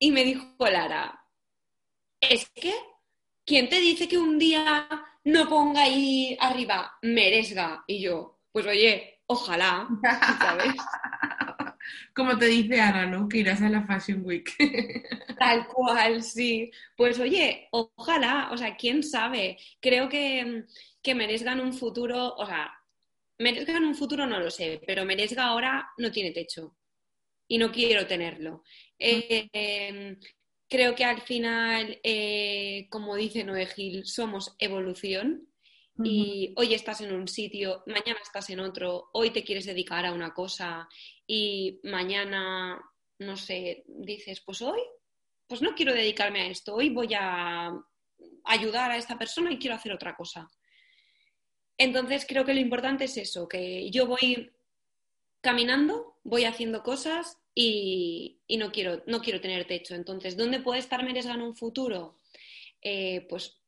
[0.00, 1.24] y me dijo Lara,
[2.20, 2.74] es que,
[3.46, 4.88] ¿quién te dice que un día
[5.24, 7.84] no ponga ahí arriba Meresga?
[7.86, 9.88] Y yo, pues oye, ojalá,
[10.40, 10.74] ¿sabes?
[12.14, 13.28] Como te dice Ana, ¿no?
[13.28, 14.50] Que irás a la Fashion Week.
[15.38, 16.70] Tal cual, sí.
[16.96, 19.58] Pues oye, ojalá, o sea, quién sabe.
[19.80, 20.64] Creo que,
[21.02, 22.72] que Meresga en un futuro, o sea,
[23.38, 26.76] Meresga en un futuro no lo sé, pero Meresga ahora no tiene techo
[27.48, 28.62] y no quiero tenerlo.
[28.98, 30.16] Eh, eh,
[30.68, 35.48] creo que al final, eh, como dice Noé Gil, somos evolución
[36.02, 40.12] y hoy estás en un sitio, mañana estás en otro, hoy te quieres dedicar a
[40.12, 40.88] una cosa
[41.34, 42.78] y mañana,
[43.20, 44.80] no sé, dices, pues hoy,
[45.46, 47.72] pues no quiero dedicarme a esto, hoy voy a
[48.44, 50.50] ayudar a esta persona y quiero hacer otra cosa.
[51.78, 54.52] Entonces creo que lo importante es eso, que yo voy
[55.40, 59.94] caminando, voy haciendo cosas y, y no, quiero, no quiero tener techo.
[59.94, 62.18] Entonces, ¿dónde puede estar Meresga en un futuro?
[62.82, 63.58] Eh, pues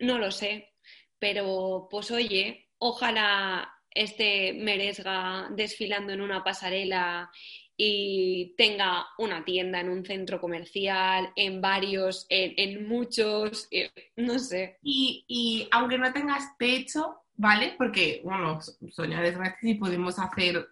[0.00, 0.74] no lo sé,
[1.20, 7.30] pero pues oye, ojalá esté Meresga desfilando en una pasarela
[7.76, 14.38] y tenga una tienda en un centro comercial, en varios, en, en muchos, eh, no
[14.38, 14.78] sé.
[14.82, 17.74] Y, y aunque no tengas techo, ¿vale?
[17.76, 20.68] Porque, bueno, soñar es gratis y podemos hacer,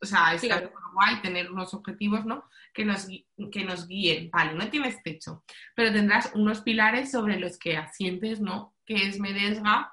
[0.00, 0.72] o sea, está Claro.
[0.94, 2.44] guay tener unos objetivos, ¿no?
[2.72, 3.08] Que nos,
[3.50, 4.30] que nos guíen.
[4.30, 5.42] Vale, no tienes techo,
[5.74, 8.76] pero tendrás unos pilares sobre los que asientes, ¿no?
[8.84, 9.92] ¿Qué es Meresga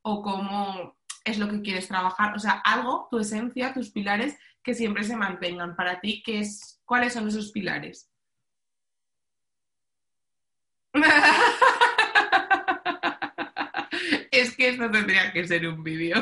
[0.00, 2.34] o cómo es lo que quieres trabajar?
[2.34, 6.80] O sea, algo, tu esencia, tus pilares que siempre se mantengan para ti, que es,
[6.84, 8.10] ¿cuáles son esos pilares?
[14.32, 16.16] Es que esto tendría que ser un vídeo.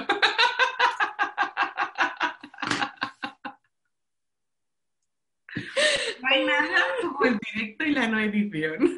[6.21, 8.97] No hay nada como el directo y la no edición.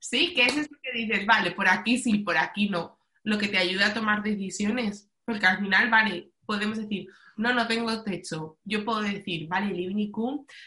[0.00, 2.98] Sí, que es que dices, vale, por aquí sí, por aquí no.
[3.24, 5.10] Lo que te ayuda a tomar decisiones.
[5.24, 8.58] Porque al final, vale, podemos decir, no, no tengo techo.
[8.64, 10.12] Yo puedo decir, vale, Living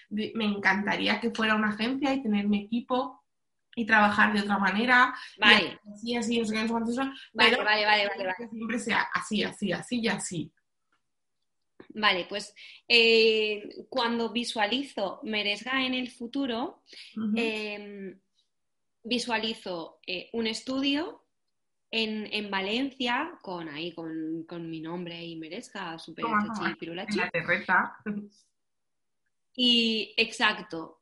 [0.09, 3.23] me encantaría que fuera una agencia y tener mi equipo
[3.75, 5.13] y trabajar de otra manera.
[5.37, 5.79] Vale.
[5.93, 7.01] así, así, no sé qué, no sé
[7.33, 8.35] Vale, vale, vale, vale, vale.
[8.37, 10.51] que siempre sea así, así, así y así.
[11.89, 12.53] Vale, pues
[12.87, 16.83] eh, cuando visualizo Meresga en el futuro,
[17.35, 18.17] eh,
[19.05, 21.23] visualizo eh, un estudio
[21.91, 27.17] en, en Valencia con ahí con, con mi nombre y Meresga, super chachi, pirulachi.
[27.17, 27.97] la terreta.
[29.55, 31.01] Y exacto.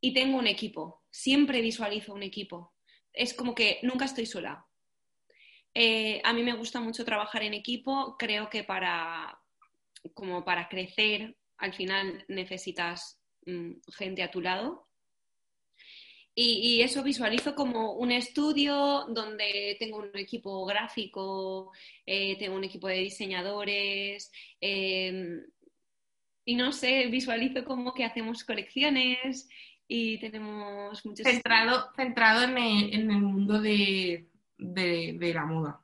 [0.00, 1.02] Y tengo un equipo.
[1.10, 2.74] Siempre visualizo un equipo.
[3.12, 4.64] Es como que nunca estoy sola.
[5.74, 8.16] Eh, a mí me gusta mucho trabajar en equipo.
[8.16, 9.36] Creo que para,
[10.14, 14.87] como para crecer, al final necesitas mm, gente a tu lado.
[16.40, 21.72] Y, y eso visualizo como un estudio donde tengo un equipo gráfico,
[22.06, 25.40] eh, tengo un equipo de diseñadores, eh,
[26.44, 29.48] y no sé, visualizo como que hacemos colecciones
[29.88, 31.26] y tenemos muchos...
[31.26, 35.80] centrado, centrado en el, en el mundo de, de- de la moda.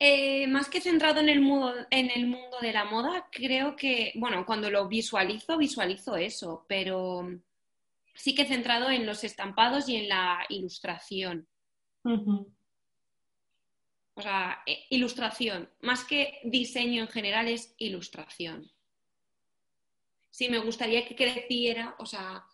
[0.00, 4.10] Eh, más que centrado en el, mundo, en el mundo de la moda, creo que,
[4.16, 7.28] bueno, cuando lo visualizo, visualizo eso, pero
[8.14, 11.48] sí que centrado en los estampados y en la ilustración.
[14.14, 18.70] O sea, eh, ilustración, más que diseño en general, es ilustración.
[20.30, 22.44] Sí, me gustaría que creciera, o sea,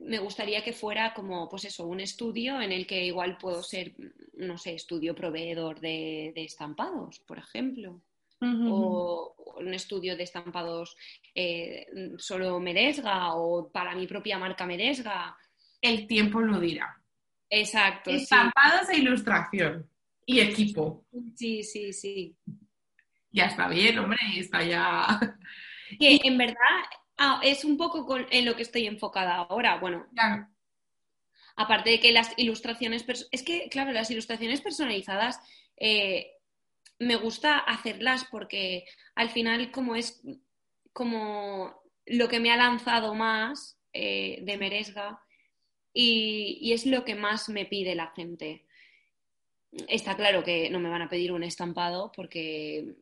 [0.00, 3.94] me gustaría que fuera como, pues eso, un estudio en el que igual puedo ser,
[4.34, 8.02] no sé, estudio proveedor de, de estampados, por ejemplo.
[8.42, 10.96] O un estudio de estampados
[11.34, 15.36] eh, solo Meresga o para mi propia marca Meresga.
[15.80, 16.96] El tiempo lo dirá.
[17.50, 18.16] Exacto, sí.
[18.16, 19.86] Estampados e ilustración.
[20.24, 21.04] Y equipo.
[21.34, 22.36] Sí, sí, sí.
[23.32, 25.18] Ya está bien, hombre, está ya.
[25.98, 26.56] Que en verdad
[27.18, 29.78] ah, es un poco con- en lo que estoy enfocada ahora.
[29.78, 30.06] Bueno,
[31.56, 35.40] aparte de que las ilustraciones, es que, claro, las ilustraciones personalizadas
[35.76, 36.30] eh,
[37.00, 38.84] me gusta hacerlas porque
[39.16, 40.22] al final como es
[40.92, 45.20] como lo que me ha lanzado más eh, de Meresga
[45.92, 48.64] y, y es lo que más me pide la gente.
[49.88, 52.94] Está claro que no me van a pedir un estampado porque,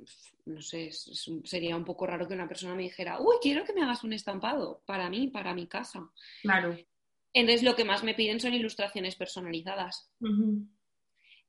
[0.44, 3.36] no sé, es- es un- sería un poco raro que una persona me dijera, uy,
[3.40, 6.10] quiero que me hagas un estampado para mí, para mi casa.
[6.42, 6.76] Claro.
[7.32, 10.10] Entonces lo que más me piden son ilustraciones personalizadas.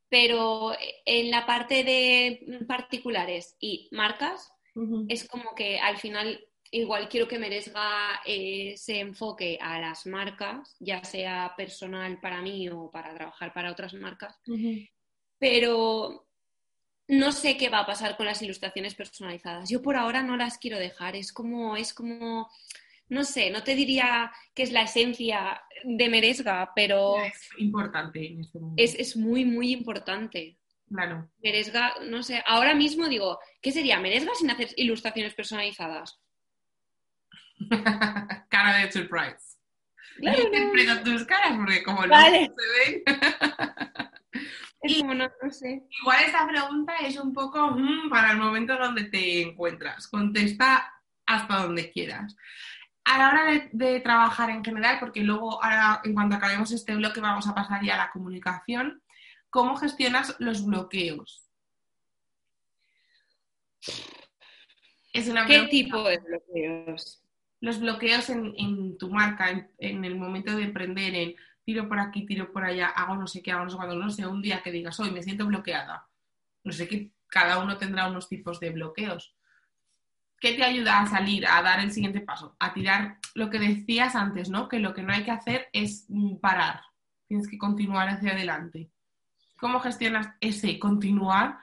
[0.09, 0.71] Pero
[1.05, 4.51] en la parte de particulares y marcas,
[5.07, 6.39] es como que al final
[6.71, 12.69] igual quiero que Meresga eh, se enfoque a las marcas, ya sea personal para mí
[12.69, 14.39] o para trabajar para otras marcas,
[15.37, 16.27] pero
[17.07, 19.69] no sé qué va a pasar con las ilustraciones personalizadas.
[19.69, 22.49] Yo por ahora no las quiero dejar, es como, es como,
[23.09, 28.41] no sé, no te diría que es la esencia de Meresga, pero Es importante en
[28.41, 28.81] este momento.
[28.81, 30.57] es, es muy, muy importante.
[30.91, 31.29] Claro.
[31.43, 36.19] Meresga, no sé, ahora mismo digo, ¿qué sería Meresga sin hacer ilustraciones personalizadas?
[38.49, 39.57] Cara de surprise.
[40.17, 40.55] Claro, Yo no.
[40.55, 43.03] interpreto tus caras porque como no se ven.
[44.81, 45.83] Es como, no, no sé.
[46.01, 50.07] Igual esta pregunta es un poco mm, para el momento donde te encuentras.
[50.07, 50.89] Contesta
[51.25, 52.33] hasta donde quieras.
[53.11, 56.95] A la hora de, de trabajar en general, porque luego ahora en cuanto acabemos este
[56.95, 59.01] bloque vamos a pasar ya a la comunicación,
[59.49, 61.49] ¿cómo gestionas los bloqueos?
[65.13, 67.23] Es una ¿Qué pregunta- tipo de bloqueos?
[67.61, 71.99] los bloqueos en, en tu marca, en, en el momento de emprender, en tiro por
[71.99, 74.41] aquí, tiro por allá, hago no sé qué, hago no sé cuándo, no sé, un
[74.41, 76.07] día que digas, hoy me siento bloqueada.
[76.63, 79.35] No sé qué, cada uno tendrá unos tipos de bloqueos.
[80.39, 82.55] ¿Qué te ayuda a salir, a dar el siguiente paso?
[82.59, 84.69] A tirar lo que decías antes, ¿no?
[84.69, 86.81] Que lo que no hay que hacer es mm, parar,
[87.27, 88.89] tienes que continuar hacia adelante.
[89.59, 91.57] ¿Cómo gestionas ese continuar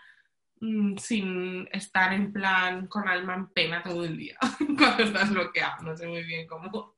[0.60, 4.36] mm, sin estar en plan con alma en pena todo el día
[4.78, 5.82] cuando estás bloqueado?
[5.82, 6.96] No sé muy bien cómo.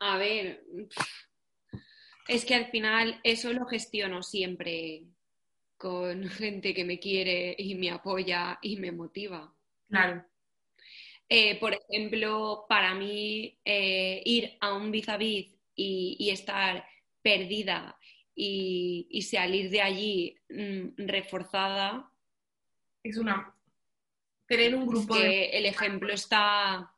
[0.00, 0.64] A ver,
[2.28, 5.04] es que al final eso lo gestiono siempre
[5.76, 9.53] con gente que me quiere y me apoya y me motiva.
[9.94, 10.24] Claro.
[11.28, 16.84] Eh, por ejemplo, para mí eh, ir a un vis a vis y, y estar
[17.22, 17.96] perdida
[18.34, 22.10] y, y salir de allí mm, reforzada,
[23.04, 23.54] Es una.
[24.46, 25.20] Tener un es grupo de.
[25.22, 26.90] que el ejemplo está...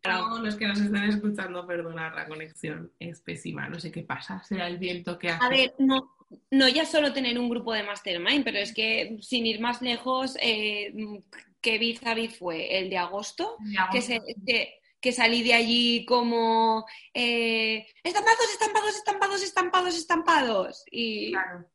[0.00, 3.68] Todos los que nos estén escuchando, perdonar la conexión es pésima.
[3.68, 4.42] No sé qué pasa.
[4.44, 5.44] Será el viento que hace.
[5.44, 6.14] A ver, no,
[6.50, 10.36] no ya solo tener un grupo de mastermind, pero es que sin ir más lejos,
[10.42, 10.92] eh,
[11.64, 12.78] ¿qué biz a fue?
[12.78, 13.92] El de agosto, De agosto.
[13.92, 20.84] Que, se- que- que salí de allí como eh, estampados, estampados, estampados, estampados, estampados.
[20.90, 21.66] Y, Claro.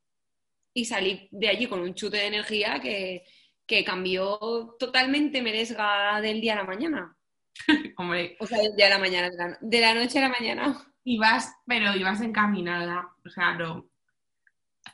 [0.74, 3.22] y salí de allí con un chute de energía que,
[3.66, 7.16] que cambió totalmente Meresga del día a la mañana.
[7.98, 10.28] Hombre, O sea, del día a la mañana, de la, de la noche a la
[10.28, 10.92] mañana.
[11.04, 13.14] ibas, pero ibas encaminada.
[13.24, 13.88] O sea, no.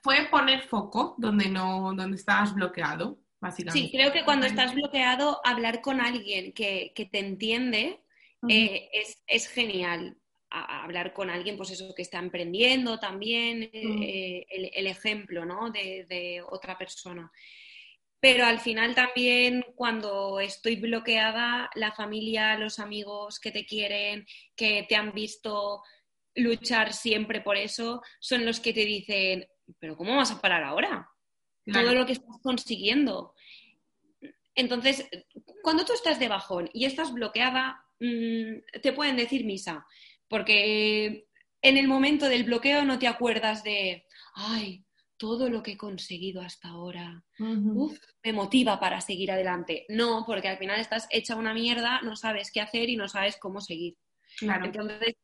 [0.03, 3.89] Fue poner foco donde no, donde estabas bloqueado, básicamente.
[3.89, 8.01] Sí, creo que cuando estás bloqueado, hablar con alguien que, que te entiende
[8.49, 10.17] eh, es, es genial.
[10.49, 15.45] A- a hablar con alguien, pues eso, que está emprendiendo también, eh, el, el ejemplo,
[15.45, 15.71] ¿no?
[15.71, 17.31] De, de otra persona.
[18.21, 24.25] Pero al final también cuando estoy bloqueada, la familia, los amigos que te quieren,
[24.57, 25.83] que te han visto
[26.35, 29.47] luchar siempre por eso, son los que te dicen,
[29.79, 31.09] pero ¿cómo vas a parar ahora?
[31.67, 31.89] Claro.
[31.89, 33.35] todo lo que estás consiguiendo.
[34.55, 35.09] Entonces,
[35.63, 39.87] cuando tú estás de bajón y estás bloqueada, mm, te pueden decir misa,
[40.29, 41.27] porque
[41.61, 44.85] en el momento del bloqueo no te acuerdas de, ay,
[45.19, 49.87] todo lo que he conseguido hasta ahora, uf, me motiva para seguir adelante.
[49.89, 53.37] No, porque al final estás hecha una mierda, no sabes qué hacer y no sabes
[53.39, 53.97] cómo seguir.
[54.39, 54.67] Claro.
[54.67, 55.15] Entonces,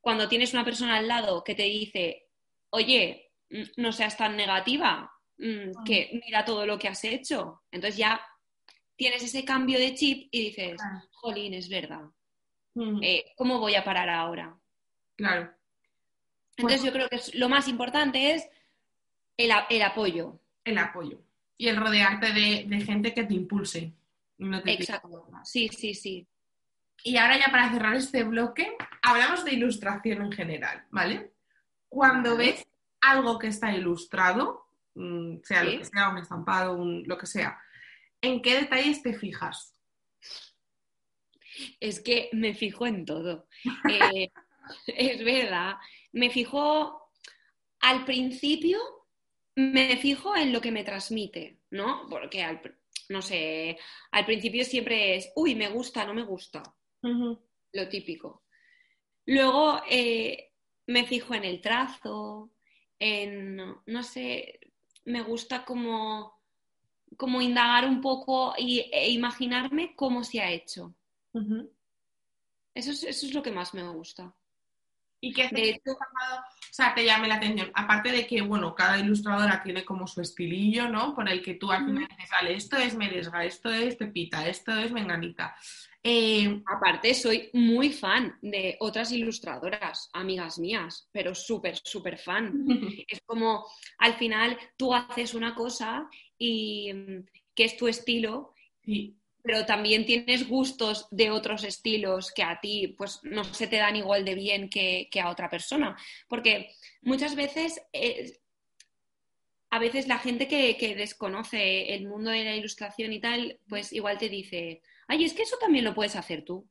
[0.00, 2.28] cuando tienes una persona al lado que te dice,
[2.70, 5.10] oye, mm, no seas tan negativa,
[5.42, 8.20] mm, que mira todo lo que has hecho, entonces ya
[8.96, 11.00] tienes ese cambio de chip y dices, Claro.
[11.12, 12.04] jolín, es verdad,
[12.74, 13.00] Ujú.
[13.02, 14.56] eh, ¿cómo voy a parar ahora?
[15.16, 15.52] Claro.
[16.56, 18.48] Entonces Pues- yo creo que es- lo más importante es
[19.36, 20.38] el, el apoyo.
[20.64, 21.18] El apoyo.
[21.58, 23.92] Y el rodearte de, de gente que te impulse.
[24.38, 25.28] y no te Exacto.
[25.44, 26.26] Sí, sí, sí.
[27.04, 31.32] Y ahora ya para cerrar este bloque, hablamos de ilustración en general, ¿vale?
[31.88, 32.64] Cuando ves
[33.00, 34.71] algo que está ilustrado, mm,
[35.44, 35.72] sea Sí.
[35.72, 37.58] lo que sea, un estampado, un- lo que sea,
[38.20, 39.74] ¿en qué detalles te fijas?
[41.80, 43.48] Es que me fijo en todo.
[44.16, 44.30] Eh,
[44.86, 45.74] es verdad.
[46.12, 47.10] Me fijo
[47.80, 48.78] al principio,
[49.56, 52.06] me fijo en lo que me transmite, ¿no?
[52.08, 52.60] Porque al,
[53.08, 53.76] no sé,
[54.12, 56.62] al principio siempre es, uy, me gusta, no me gusta,
[57.02, 58.44] lo típico.
[59.26, 60.52] Luego eh,
[60.86, 62.52] me fijo en el trazo,
[63.00, 64.60] en, no sé,
[65.04, 66.38] me gusta como,
[67.16, 70.94] como indagar un poco y, e imaginarme cómo se ha hecho.
[72.74, 74.34] Eso es, eso es lo que más me gusta.
[75.24, 77.70] ¿Y hace De que hecho- estampado, o sea, te llame la atención?
[77.74, 81.14] Aparte de que, bueno, cada ilustradora tiene como su estilillo, ¿no?
[81.14, 84.72] Por el que tú al final dices, vale, esto es Meresga, esto es Pepita, esto
[84.76, 85.54] es Menganita.
[86.02, 92.52] Eh, Aparte, soy muy fan de otras ilustradoras, amigas mías, pero súper, súper fan.
[93.08, 93.64] Es como,
[93.98, 98.54] al final, tú haces una cosa y mm, que es tu estilo,
[98.84, 103.76] sí, pero también tienes gustos de otros estilos que a ti pues no se te
[103.76, 105.96] dan igual de bien que, que a otra persona.
[106.28, 106.70] Porque
[107.02, 108.38] muchas veces, eh,
[109.70, 113.92] a veces la gente que, que desconoce el mundo de la ilustración y tal, pues
[113.92, 116.68] igual te dice, ay, es que eso también lo puedes hacer tú.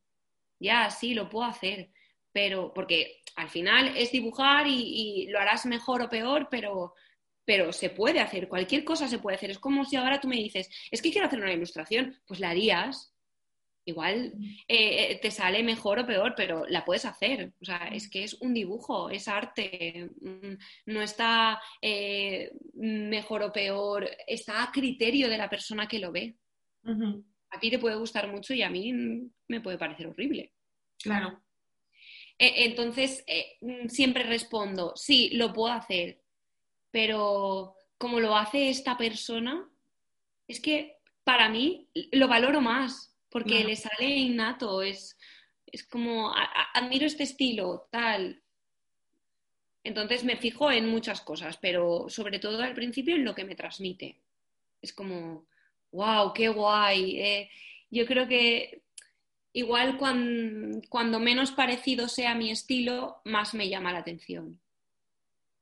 [0.57, 1.89] Ya, sí, lo puedo hacer,
[2.31, 6.93] pero porque al final es dibujar y, y lo harás mejor o peor, pero,
[7.45, 9.51] pero se puede hacer, cualquier cosa se puede hacer.
[9.51, 12.49] Es como si ahora tú me dices, es que quiero hacer una ilustración, pues la
[12.51, 13.13] harías.
[13.83, 14.33] Igual
[14.67, 17.53] eh, eh, te sale mejor o peor, pero la puedes hacer.
[17.59, 20.07] O sea, es que es un dibujo, es arte.
[20.21, 20.53] Mm,
[20.85, 26.35] No está eh, mejor o peor, está a criterio de la persona que lo ve.
[27.49, 28.93] A ti te puede gustar mucho y a mí
[29.47, 30.53] me puede parecer horrible.
[31.01, 31.41] claro.
[32.37, 33.25] Eh, Entonces,
[33.61, 36.20] mm, siempre respondo, sí, lo puedo hacer,
[36.91, 39.67] pero como lo hace esta persona,
[40.47, 45.17] es que para mí lo valoro más, porque le sale innato, es,
[45.67, 48.41] es como, a- a- admiro este estilo, tal.
[49.83, 53.55] Entonces me fijo en muchas cosas, pero sobre todo al principio en lo que me
[53.55, 54.19] transmite.
[54.81, 55.45] Es como,
[55.91, 57.19] wow, qué guay.
[57.19, 57.49] eh,
[57.89, 58.83] yo creo que
[59.53, 64.59] igual cuan- cuando menos parecido sea mi estilo, más me llama la atención,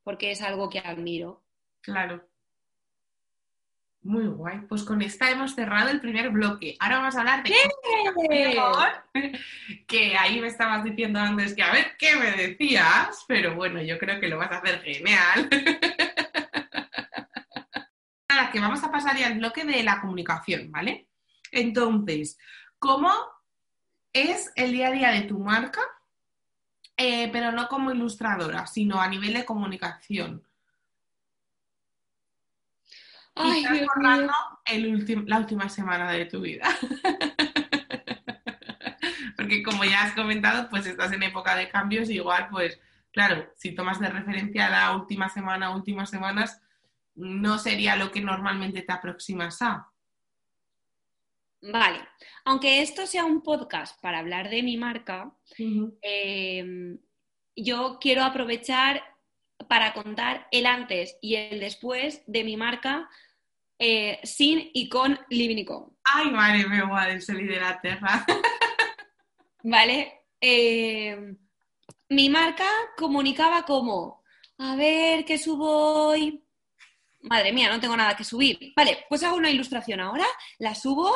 [0.04, 1.42] porque es algo que admiro.
[1.82, 2.24] Claro.
[4.02, 4.62] Muy guay.
[4.62, 6.78] Pues con esta hemos cerrado el primer bloque.
[6.80, 7.54] Ahora vamos a hablar de
[9.88, 14.00] que ahí me estabas diciendo antes que a ver qué me decías, pero bueno, yo
[14.00, 15.50] creo que lo vas a hacer genial.
[18.30, 21.10] Ahora que vamos a pasar ya al bloque de la comunicación, ¿vale?
[21.52, 22.38] Entonces,
[22.78, 23.12] ¿cómo
[24.14, 25.82] es el día a día de tu marca?
[27.02, 30.44] Eh, pero no como ilustradora, sino a nivel de comunicación.
[33.36, 33.66] Ay, y
[34.66, 36.66] el ultim- la última semana de tu vida.
[39.38, 42.78] Porque como ya has comentado, pues estás en época de cambios, y igual, pues,
[43.14, 46.62] claro, si tomas de referencia la última semana, últimas semanas,
[47.16, 49.88] no sería lo que normalmente te aproximas a.
[51.62, 52.00] Vale,
[52.46, 55.34] aunque esto sea un podcast para hablar de mi marca,
[56.02, 56.98] eh,
[57.56, 59.04] yo quiero aprovechar
[59.68, 63.10] para contar el antes y el después de mi marca
[63.78, 65.90] eh, sin y con Livinicom.
[66.04, 68.26] Ay, madre mía, el Soli de la Terra.
[69.64, 70.26] ¿Vale?
[70.42, 71.36] Eh,
[72.10, 74.24] mi marca comunicaba como,
[74.58, 76.44] a ver, ¿qué subo hoy?
[77.22, 78.72] Madre mía, no tengo nada que subir.
[78.76, 80.26] Vale, pues hago una ilustración ahora,
[80.58, 81.12] la subo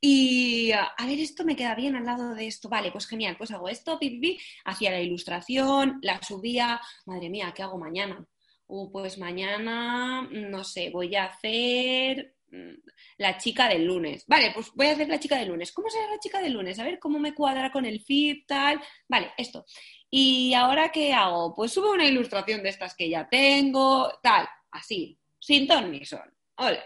[0.00, 2.68] y a ver, esto me queda bien al lado de esto.
[2.68, 4.38] Vale, pues genial, pues hago esto, pi, pi, pi.
[4.64, 6.80] hacía la ilustración, la subía.
[7.06, 8.26] Madre mía, ¿qué hago mañana?
[8.66, 12.74] Uh, pues mañana, no sé, voy a hacer mm,
[13.18, 14.24] la chica del lunes.
[14.26, 15.72] Vale, pues voy a hacer la chica del lunes.
[15.72, 16.78] ¿Cómo será la chica del lunes?
[16.78, 18.80] A ver cómo me cuadra con el feed, tal.
[19.08, 19.64] Vale, esto.
[20.10, 21.54] ¿Y ahora qué hago?
[21.54, 26.28] Pues subo una ilustración de estas que ya tengo, tal, así, sin ton ni son.
[26.56, 26.82] Hola.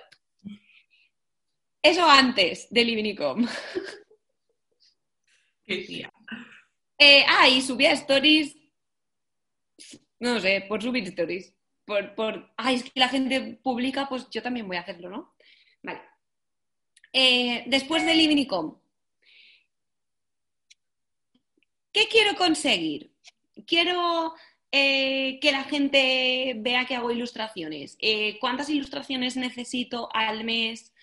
[1.82, 3.46] Eso antes de Livinicom.
[5.64, 6.12] Qué tía.
[6.98, 8.54] Eh, ah, y subía stories,
[10.18, 11.54] no sé, por subir stories.
[11.86, 15.34] Por, por, ay, es que la gente publica, pues yo también voy a hacerlo, ¿no?
[15.82, 16.02] Vale.
[17.14, 18.78] Eh, después de Livinicom,
[21.90, 23.10] ¿qué quiero conseguir?
[23.66, 24.34] Quiero
[24.72, 27.96] eh, que la gente vea que hago ilustraciones.
[28.00, 30.94] Eh, ¿Cuántas ilustraciones necesito al mes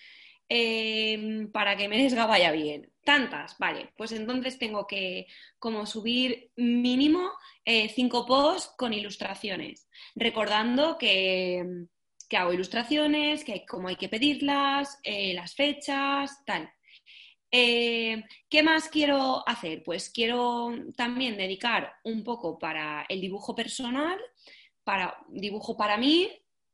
[0.48, 2.90] eh, para que Meresga vaya bien?
[3.04, 3.90] Tantas, vale.
[3.96, 5.26] Pues entonces tengo que
[5.58, 7.30] como subir mínimo
[7.94, 11.84] cinco posts con ilustraciones, recordando que,
[12.26, 16.70] que hago ilustraciones, que cómo hay que pedirlas, las fechas, tal.
[17.50, 19.82] Eh, ¿Qué más quiero hacer?
[19.82, 24.18] Pues quiero también dedicar un poco para el dibujo personal,
[24.84, 26.30] para dibujo para mí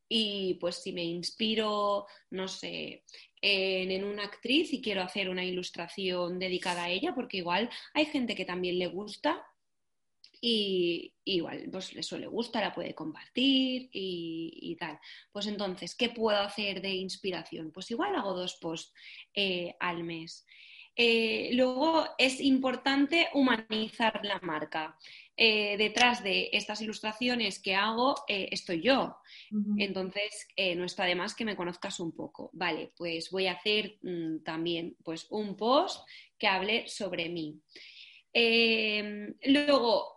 [0.08, 3.04] y pues si me inspiro, no sé,
[3.40, 8.06] en, en una actriz y quiero hacer una ilustración dedicada a ella, porque igual hay
[8.06, 9.44] gente que también le gusta
[10.46, 15.00] y igual pues eso le gusta, la puede compartir y, y tal.
[15.32, 17.72] Pues entonces, ¿qué puedo hacer de inspiración?
[17.72, 18.92] Pues igual hago dos posts
[19.32, 20.44] eh, al mes.
[20.94, 24.98] Eh, luego es importante humanizar la marca.
[25.34, 29.16] Eh, detrás de estas ilustraciones que hago eh, estoy yo.
[29.78, 32.50] Entonces, no está de más que me conozcas un poco.
[32.52, 37.62] Vale, pues voy a hacer mm, también pues, un post que hable sobre mí.
[39.46, 40.13] Luego,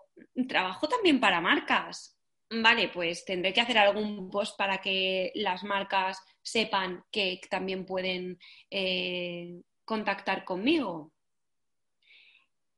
[0.47, 2.17] trabajo también para marcas.
[2.49, 8.39] Vale, pues tendré que hacer algún post para que las marcas sepan que también pueden
[8.69, 11.11] eh, contactar conmigo.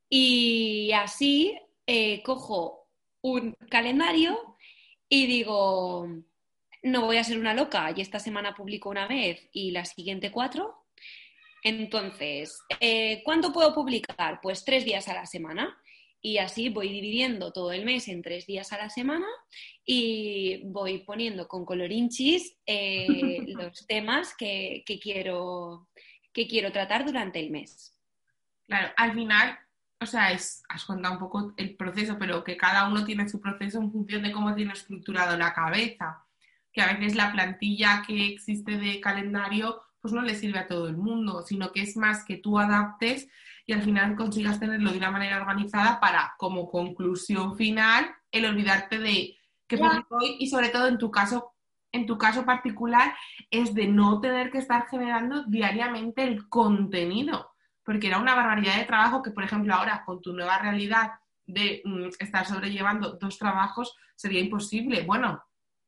[0.10, 2.88] Y así eh, cojo
[3.22, 4.58] un calendario
[5.08, 6.08] y digo,
[6.84, 10.32] no voy a ser una loca y esta semana publico una vez y la siguiente
[10.32, 10.86] cuatro.
[11.64, 14.40] Entonces, eh, ¿cuánto puedo publicar?
[14.42, 15.78] Pues tres días a la semana.
[16.22, 19.28] Y así voy dividiendo todo el mes en tres días a la semana
[19.86, 23.08] y voy poniendo con colorinchis eh,
[23.48, 25.90] los temas que, que quiero,
[26.34, 27.96] que quiero tratar durante el mes.
[28.68, 29.58] Claro, al final,
[30.00, 33.42] o sea, es, has contado un poco el proceso, pero que cada uno tiene su
[33.42, 36.24] proceso en función de cómo tiene estructurado la cabeza.
[36.72, 40.88] Que a veces la plantilla que existe de calendario pues no le sirve a todo
[40.88, 43.28] el mundo, sino que es más que tú adaptes
[43.70, 48.98] y al final consigas tenerlo de una manera organizada para, como conclusión final, el olvidarte
[48.98, 51.54] de que publico hoy y sobre todo en tu caso,
[51.92, 53.14] en tu caso particular,
[53.52, 57.52] es de no tener que estar generando diariamente el contenido,
[57.84, 61.12] porque era una barbaridad de trabajo que, por ejemplo, ahora con tu nueva realidad
[61.46, 65.04] de mm, estar sobrellevando dos trabajos sería imposible.
[65.04, 65.44] Bueno,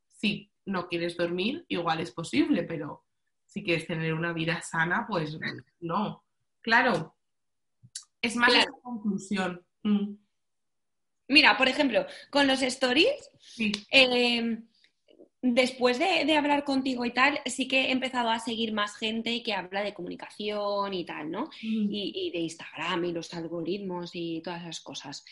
[0.05, 3.05] si no quieres dormir, igual es posible, pero
[3.43, 5.35] si quieres tener una vida sana, pues
[5.79, 6.23] no.
[6.61, 7.15] Claro,
[8.21, 8.71] es más Claro.
[8.71, 9.65] esa conclusión.
[9.83, 10.15] Mm,
[11.27, 14.57] Mira, por ejemplo, con los stories, sí, eh,
[15.41, 19.41] después de, de hablar contigo y tal, sí que he empezado a seguir más gente
[19.41, 21.45] que habla de comunicación y tal, ¿no?
[21.63, 25.23] Mm, Y, y de Instagram y los algoritmos y todas esas cosas.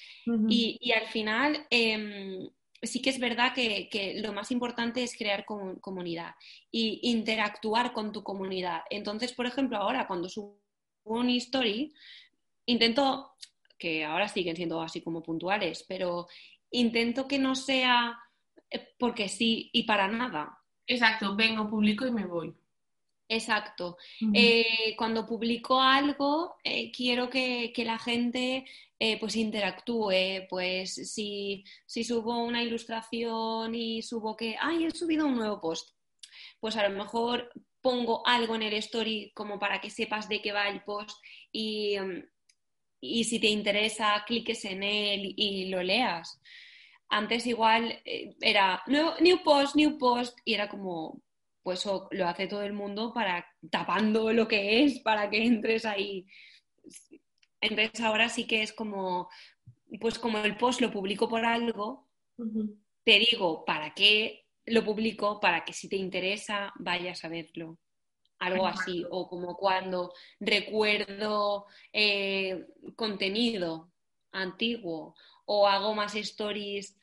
[0.47, 2.47] Y, y al final, eh,
[2.81, 6.33] sí que es verdad que, que lo más importante es crear comu- comunidad
[6.71, 8.83] y interactuar con tu comunidad.
[8.89, 10.61] Entonces, por ejemplo, ahora cuando subo
[11.03, 11.93] un story,
[12.71, 13.33] intento,
[13.77, 16.27] que ahora siguen siendo así como puntuales, pero
[16.71, 18.17] intento que no sea
[18.69, 20.57] eh, porque sí y para nada.
[20.87, 22.55] Exacto, vengo, publico y me voy.
[23.31, 23.97] Exacto.
[24.33, 28.65] Eh, cuando publico algo, eh, quiero que, la gente
[28.97, 30.47] eh, pues interactúe.
[30.49, 35.95] Pues si, si, subo una ilustración y subo que, ay, he subido un nuevo post,
[36.59, 37.51] pues a lo mejor
[37.81, 41.15] pongo algo en el story como para que sepas de qué va el post
[41.51, 41.97] y,
[43.01, 46.41] y si te interesa, cliques en él y lo leas.
[47.09, 48.01] Antes igual
[48.39, 51.21] era new post, new post y era como,
[51.63, 56.27] pues lo hace todo el mundo para tapando lo que es, para que entres ahí.
[57.61, 59.29] Entonces ahora sí que es como,
[59.99, 62.07] pues como el post lo publico por algo,
[63.03, 67.79] te digo para qué lo publico, para que si te interesa vayas a verlo.
[68.39, 73.91] Algo así, o como cuando recuerdo eh, contenido
[74.31, 75.15] antiguo
[75.45, 76.97] o hago más stories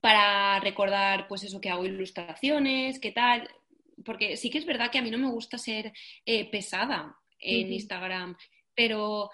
[0.00, 3.48] para recordar, pues eso, que hago ilustraciones, qué tal,
[4.04, 5.92] porque sí que es verdad que a mí no me gusta ser
[6.24, 8.36] eh, pesada en Instagram,
[8.74, 9.30] pero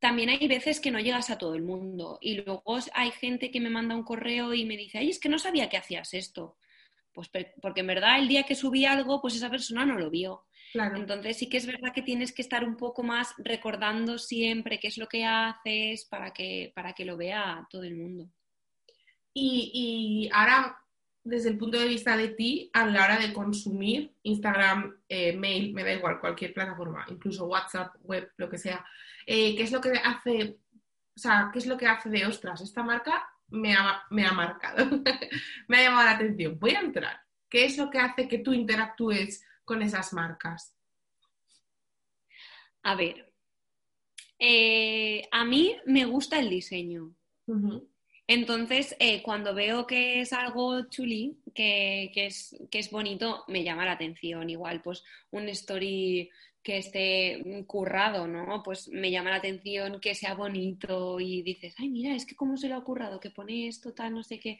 [0.00, 3.60] también hay veces que no llegas a todo el mundo y luego hay gente que
[3.60, 6.56] me manda un correo y me dice, ay, es que no sabía que hacías esto.
[7.14, 7.30] Pues
[7.62, 10.44] porque en verdad el día que subí algo, pues esa persona no lo vio.
[10.74, 14.88] Entonces sí que es verdad que tienes que estar un poco más recordando siempre qué
[14.88, 18.28] es lo que haces para que, para que lo vea todo el mundo.
[19.32, 20.76] Y, ahora,
[21.22, 25.72] desde el punto de vista de ti, a la hora de consumir Instagram, eh, mail,
[25.72, 28.84] me da igual, cualquier plataforma, incluso WhatsApp, web, lo que sea,
[29.26, 30.58] eh, ¿qué es lo que hace,
[31.16, 34.32] o sea, qué es lo que hace de, ostras, esta marca me ha, me ha
[34.32, 34.86] marcado,
[35.68, 37.20] me ha llamado la atención, voy a entrar.
[37.48, 40.74] ¿Qué es lo que hace que tú interactúes con esas marcas?
[42.82, 43.32] A ver,
[44.38, 47.14] eh, a mí me gusta el diseño.
[48.26, 53.84] Entonces, eh, cuando veo que es algo chuli, que, es, que es bonito, me llama
[53.84, 54.48] la atención.
[54.50, 56.30] Igual, pues un story
[56.64, 58.62] que esté currado, ¿no?
[58.64, 62.56] Pues me llama la atención que sea bonito y dices, ay, mira, es que cómo
[62.56, 64.58] se lo ha currado, que pone esto, tal, no sé qué,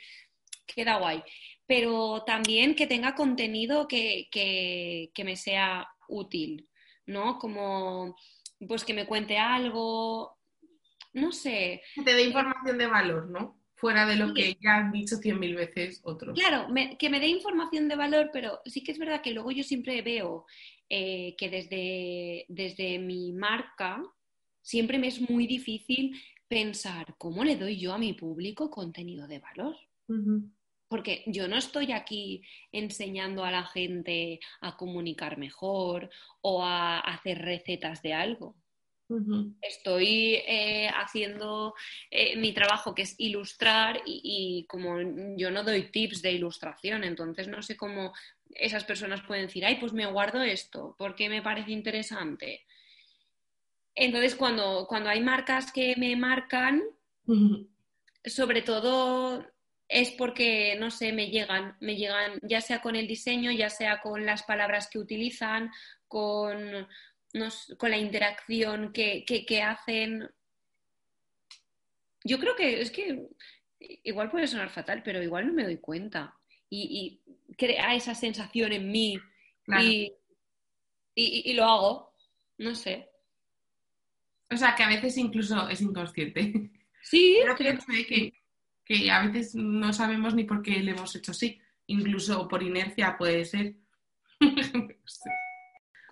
[0.66, 1.22] queda guay.
[1.66, 6.68] Pero también que tenga contenido que, que me sea útil,
[7.07, 7.38] ¿no?
[7.38, 8.14] Como,
[8.68, 10.36] pues que me cuente algo,
[11.14, 11.80] no sé.
[11.94, 13.59] Que te dé información de valor, ¿no?
[13.76, 16.38] Fuera de lo que ya han dicho cien mil veces otros.
[16.38, 19.62] Claro, que me dé información de valor, pero sí que es verdad que luego yo
[19.62, 20.46] siempre veo
[20.89, 24.03] eh, que desde, desde mi marca
[24.62, 29.39] siempre me es muy difícil pensar cómo le doy yo a mi público contenido de
[29.39, 29.76] valor.
[30.89, 36.11] Porque yo no estoy aquí enseñando a la gente a comunicar mejor
[36.43, 38.57] o a hacer recetas de algo.
[39.61, 41.74] Estoy eh, haciendo
[42.11, 44.97] eh, mi trabajo que es ilustrar y, como
[45.37, 48.14] yo no doy tips de ilustración, entonces no sé cómo
[48.55, 52.64] esas personas pueden decir, ay, pues me guardo esto porque me parece interesante.
[53.94, 56.82] Entonces cuando, cuando hay marcas que me marcan,
[58.24, 59.46] sobre todo
[59.88, 64.00] es porque, no sé, me llegan, me llegan ya sea con el diseño, ya sea
[64.00, 65.70] con las palabras que utilizan,
[66.09, 66.86] con
[67.78, 70.28] con la interacción que, hacen.
[72.22, 73.28] Yo creo que es que
[74.05, 76.34] igual puede sonar fatal, pero igual no me doy cuenta.
[76.70, 77.20] Y,
[77.57, 79.18] crea esa sensación en mí
[81.16, 82.14] y, lo hago.
[82.59, 83.09] No sé.
[84.50, 86.70] O sea, que a veces incluso es inconsciente.
[87.02, 88.32] Sí, creo que,
[88.84, 91.61] que a veces no sabemos ni por qué le hemos hecho así.
[91.86, 93.74] Incluso por inercia puede ser.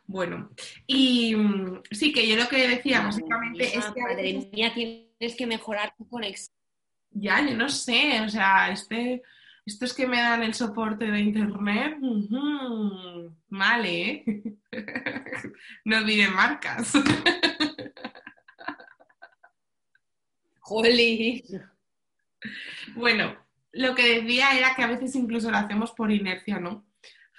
[0.04, 0.50] Bueno,
[0.86, 4.00] y mm, sí, que yo lo que decía básicamente es que...
[4.02, 6.54] Madre mía, tienes que mejorar tu conexión.
[7.12, 9.22] Ya, yo no sé, o sea, este,
[9.64, 11.98] estos que me dan el soporte de internet,
[13.48, 14.24] mal, ¿eh?
[15.84, 16.92] no diré marcas.
[20.60, 21.44] Jolly.
[22.94, 23.36] Bueno,
[23.72, 26.86] lo que decía era que a veces incluso lo hacemos por inercia, ¿no?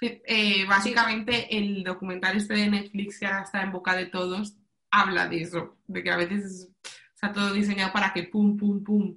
[0.00, 4.56] Eh, básicamente el documental este de Netflix que ahora está en boca de todos
[4.90, 6.68] habla de eso, de que a veces
[7.14, 9.16] está todo diseñado para que pum, pum, pum,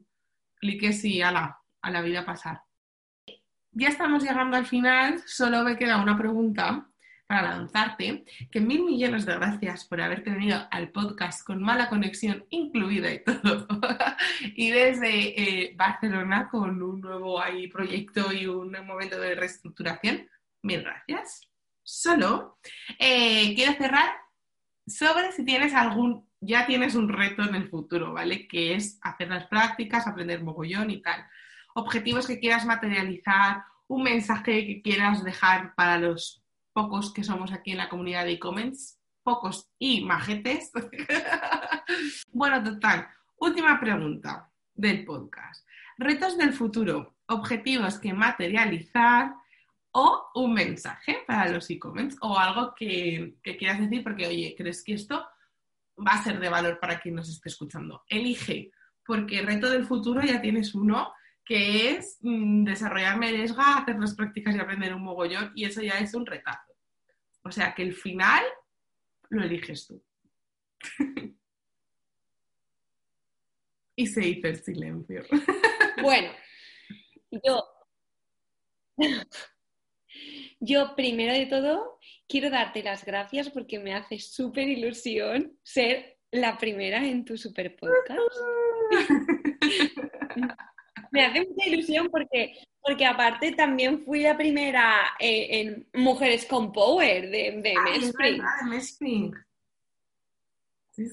[0.56, 2.67] cliques y a la, a la vida pasar.
[3.80, 6.90] Ya estamos llegando al final, solo me queda una pregunta
[7.28, 12.44] para lanzarte, que mil millones de gracias por haberte venido al podcast con mala conexión
[12.50, 13.68] incluida y todo,
[14.56, 17.40] y desde eh, Barcelona con un nuevo
[17.72, 20.28] proyecto y un momento de reestructuración.
[20.64, 21.48] Mil gracias.
[21.84, 22.58] Solo
[22.98, 24.10] eh, quiero cerrar
[24.88, 28.48] sobre si tienes algún, ya tienes un reto en el futuro, ¿vale?
[28.48, 31.28] Que es hacer las prácticas, aprender mogollón y tal.
[31.80, 37.74] Objetivos que quieras materializar, un mensaje que quieras dejar para los pocos que somos aquí
[37.74, 40.72] en la comunidad de e-comments, pocos y majetes.
[42.32, 43.08] bueno, total,
[43.38, 45.68] última pregunta del podcast.
[46.00, 49.36] Retos del futuro, objetivos que materializar
[49.92, 54.84] o un mensaje para los e-comments o algo que, que quieras decir porque, oye, ¿crees
[54.84, 55.28] que esto
[55.96, 58.02] va a ser de valor para quien nos esté escuchando?
[58.10, 58.72] Elige,
[59.06, 61.14] porque reto del futuro ya tienes uno
[61.48, 65.98] que es mm, desarrollar Meresga, hacer las prácticas y aprender un mogollón, y eso ya
[66.00, 66.74] es un retazo.
[67.44, 68.44] O sea que el final
[69.30, 70.04] lo eliges tú.
[73.96, 75.24] y se hizo el silencio.
[76.02, 76.32] bueno,
[77.32, 77.64] yo,
[80.60, 86.58] yo primero de todo quiero darte las gracias porque me hace súper ilusión ser la
[86.58, 88.20] primera en tu super podcast.
[91.12, 96.72] me hace mucha ilusión porque, porque aparte también fui la primera eh, en Mujeres con
[96.72, 97.76] Power de, de
[98.70, 99.34] Mespring.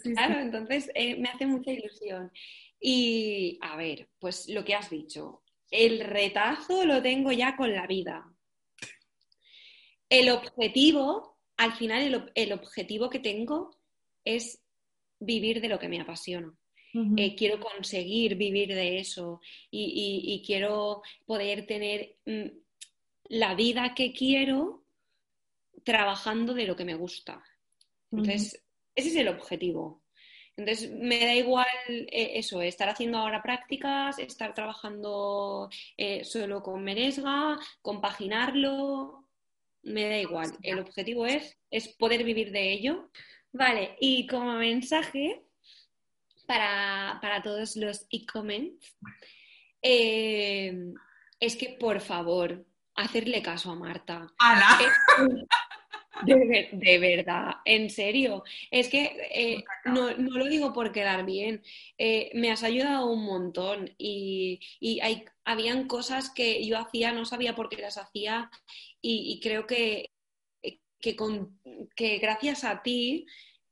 [0.03, 2.31] claro, entonces eh, me hace mucha ilusión.
[2.81, 7.87] Y a ver, pues lo que has dicho, el retazo lo tengo ya con la
[7.87, 8.31] vida.
[10.09, 13.77] El objetivo, al final el, el objetivo que tengo
[14.25, 14.63] es
[15.19, 16.55] vivir de lo que me apasiona.
[17.17, 19.41] Eh, quiero conseguir vivir de eso
[19.71, 22.47] y, quiero poder tener mm,
[23.31, 24.85] la vida que quiero
[25.83, 27.43] trabajando de lo que me gusta.
[28.13, 28.65] Entonces,
[28.95, 30.05] ese es el objetivo.
[30.57, 36.85] Entonces, me da igual eh, eso, estar haciendo ahora prácticas, estar trabajando eh, solo con
[36.85, 39.27] Meresga, compaginarlo,
[39.83, 40.53] me da igual.
[40.63, 43.11] El objetivo es, es poder vivir de ello.
[43.53, 45.44] Vale, y como mensaje,
[46.47, 48.97] para, todos los e-comments
[49.83, 50.93] eh,
[51.41, 52.65] es que, por favor,
[52.95, 54.33] hacerle caso a Marta.
[56.25, 58.45] De, verdad, en serio.
[58.71, 61.63] Es que eh, no, lo digo por quedar bien.
[61.99, 64.61] Eh, me has ayudado un montón y,
[65.03, 68.51] hay, habían cosas que yo hacía, no sabía por qué las hacía
[69.03, 70.13] y, creo que,
[71.01, 71.17] que,
[71.95, 73.27] que gracias a ti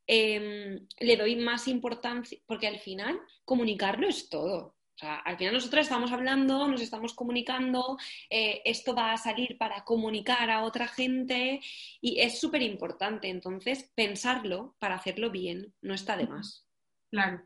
[0.07, 4.77] Em, le doy más importancia, porque al final comunicarlo es todo.
[4.95, 7.97] O sea, al final nosotros estamos hablando, nos estamos comunicando,
[8.29, 11.61] eh, esto va a salir para comunicar a otra gente
[12.01, 13.29] y es súper importante.
[13.29, 16.67] Entonces, pensarlo para hacerlo bien no está de más.
[17.11, 17.43] Claro.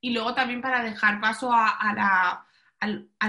[0.00, 2.46] Y luego también para dejar paso a,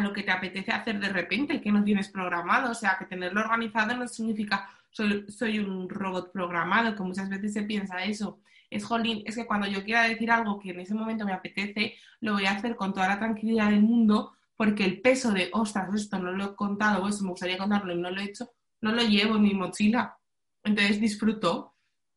[0.02, 2.72] lo que te apetece hacer de repente, que no tienes programado.
[2.72, 7.64] O sea, que tenerlo organizado no significa soy, un robot programado, que muchas veces se
[7.64, 8.40] piensa eso.
[8.70, 11.96] Es jolín, es que cuando yo quiera decir algo que en ese momento me apetece,
[12.22, 15.94] lo voy a hacer con toda la tranquilidad del mundo, porque el peso de, ostras,
[15.94, 18.52] esto no lo he contado, o eso me gustaría contarlo y no lo he hecho,
[18.82, 20.18] no lo llevo en mi mochila.
[20.64, 21.72] Entonces disfruto.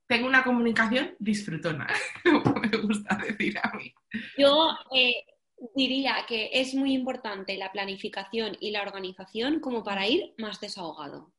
[0.07, 1.89] Tengo una comunicación disfrutona,
[2.25, 3.93] me gusta decir a mí.
[4.39, 5.25] Yo eh,
[5.75, 11.33] diría que es muy importante la planificación y la organización como para ir más desahogado.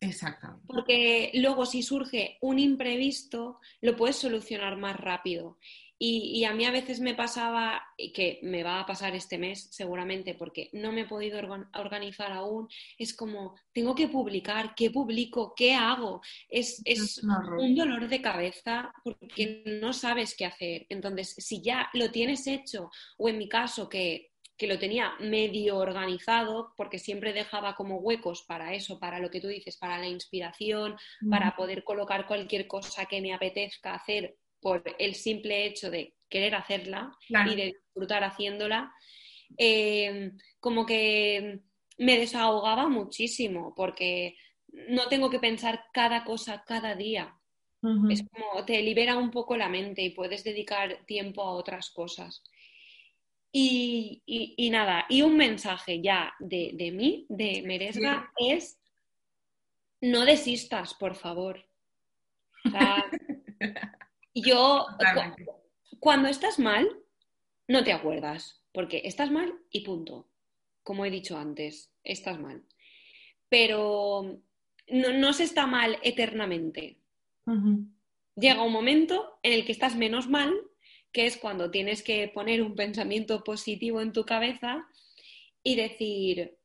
[0.00, 0.66] Exactamente.
[0.66, 5.58] Porque luego si surge un imprevisto, lo puedes solucionar más rápido.
[5.96, 7.80] Y, a mí a veces me pasaba,
[8.12, 11.40] que me va a pasar este mes seguramente porque no me he podido
[11.74, 12.68] organizar aún,
[12.98, 15.54] es como, tengo que publicar, ¿qué publico?
[15.56, 16.20] ¿Qué hago?
[16.48, 20.86] Es, es un dolor de cabeza porque no sabes qué hacer.
[20.90, 25.78] Entonces, si ya lo tienes hecho, o en mi caso que que lo tenía medio
[25.78, 30.06] organizado, porque siempre dejaba como huecos para eso, para lo que tú dices, para la
[30.06, 30.96] inspiración,
[31.28, 36.54] para poder colocar cualquier cosa que me apetezca hacer por el simple hecho de querer
[36.54, 38.92] hacerla y de disfrutar haciéndola,
[39.58, 41.60] eh, como que
[41.98, 44.36] me desahogaba muchísimo, porque
[44.68, 47.36] no tengo que pensar cada cosa cada día.
[48.10, 52.42] Es como te libera un poco la mente y puedes dedicar tiempo a otras cosas.
[53.56, 58.80] Y, nada, y un mensaje ya de, mí, de Meresga, es
[60.00, 61.64] no desistas, por favor.
[64.34, 64.86] yo,
[66.00, 66.88] cuando estás mal,
[67.68, 70.28] no te acuerdas, porque estás mal y punto.
[70.82, 72.64] Como he dicho antes, estás mal.
[73.48, 74.40] Pero
[74.88, 76.98] no, se está mal eternamente.
[78.34, 80.52] Llega un momento en el que estás menos mal
[81.14, 84.84] que es cuando tienes que poner un pensamiento positivo en tu cabeza
[85.62, 86.58] y decir,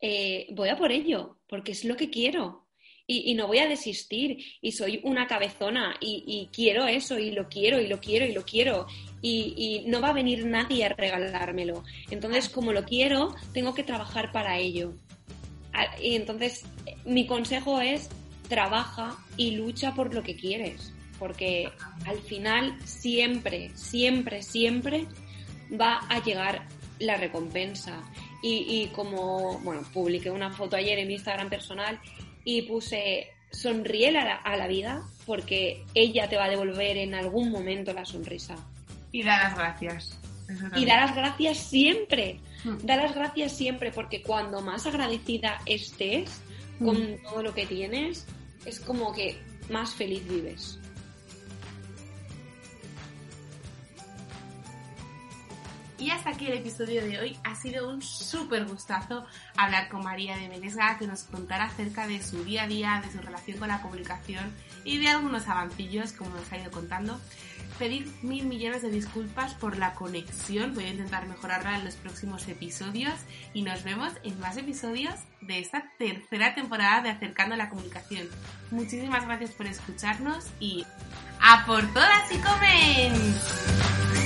[0.00, 2.68] eh, voy a por ello, porque es lo que quiero.
[3.04, 7.78] Y, no voy a desistir y soy una cabezona y, quiero eso y lo quiero
[7.78, 8.86] y lo quiero y lo quiero
[9.20, 11.82] y, no va a venir nadie a regalármelo.
[12.10, 14.94] Entonces, como lo quiero, tengo que trabajar para ello.
[15.74, 16.64] Ah, y entonces,
[17.04, 18.08] mi consejo es
[18.48, 20.91] trabaja y lucha por lo que quieres,
[21.22, 21.70] porque
[22.04, 25.06] al final siempre, siempre, siempre
[25.80, 26.66] va a llegar
[26.98, 28.02] la recompensa.
[28.42, 32.00] Y, como, bueno, publiqué una foto ayer en mi Instagram personal
[32.42, 37.92] y puse sonríe a la, vida porque ella te va a devolver en algún momento
[37.92, 38.56] la sonrisa.
[39.12, 40.18] Y da las gracias.
[40.74, 42.40] Y da las gracias siempre.
[42.64, 42.78] Hmm.
[42.82, 46.40] Da las gracias siempre porque cuando más agradecida estés
[46.80, 47.22] con hmm.
[47.22, 48.26] todo lo que tienes,
[48.66, 49.36] es como que
[49.70, 50.80] más feliz vives.
[56.02, 57.38] Y hasta aquí el episodio de hoy.
[57.44, 59.24] Ha sido un súper gustazo
[59.56, 63.12] hablar con María de Menesga, que nos contara acerca de su día a día, de
[63.12, 64.52] su relación con la comunicación
[64.84, 67.20] y de algunos avancillos, como nos ha ido contando.
[67.78, 70.74] Pedir mil millones de disculpas por la conexión.
[70.74, 73.14] Voy a intentar mejorarla en los próximos episodios
[73.54, 78.26] y nos vemos en más episodios de esta tercera temporada de Acercando la Comunicación.
[78.72, 80.84] Muchísimas gracias por escucharnos y
[81.40, 84.21] ¡a por todas y comen!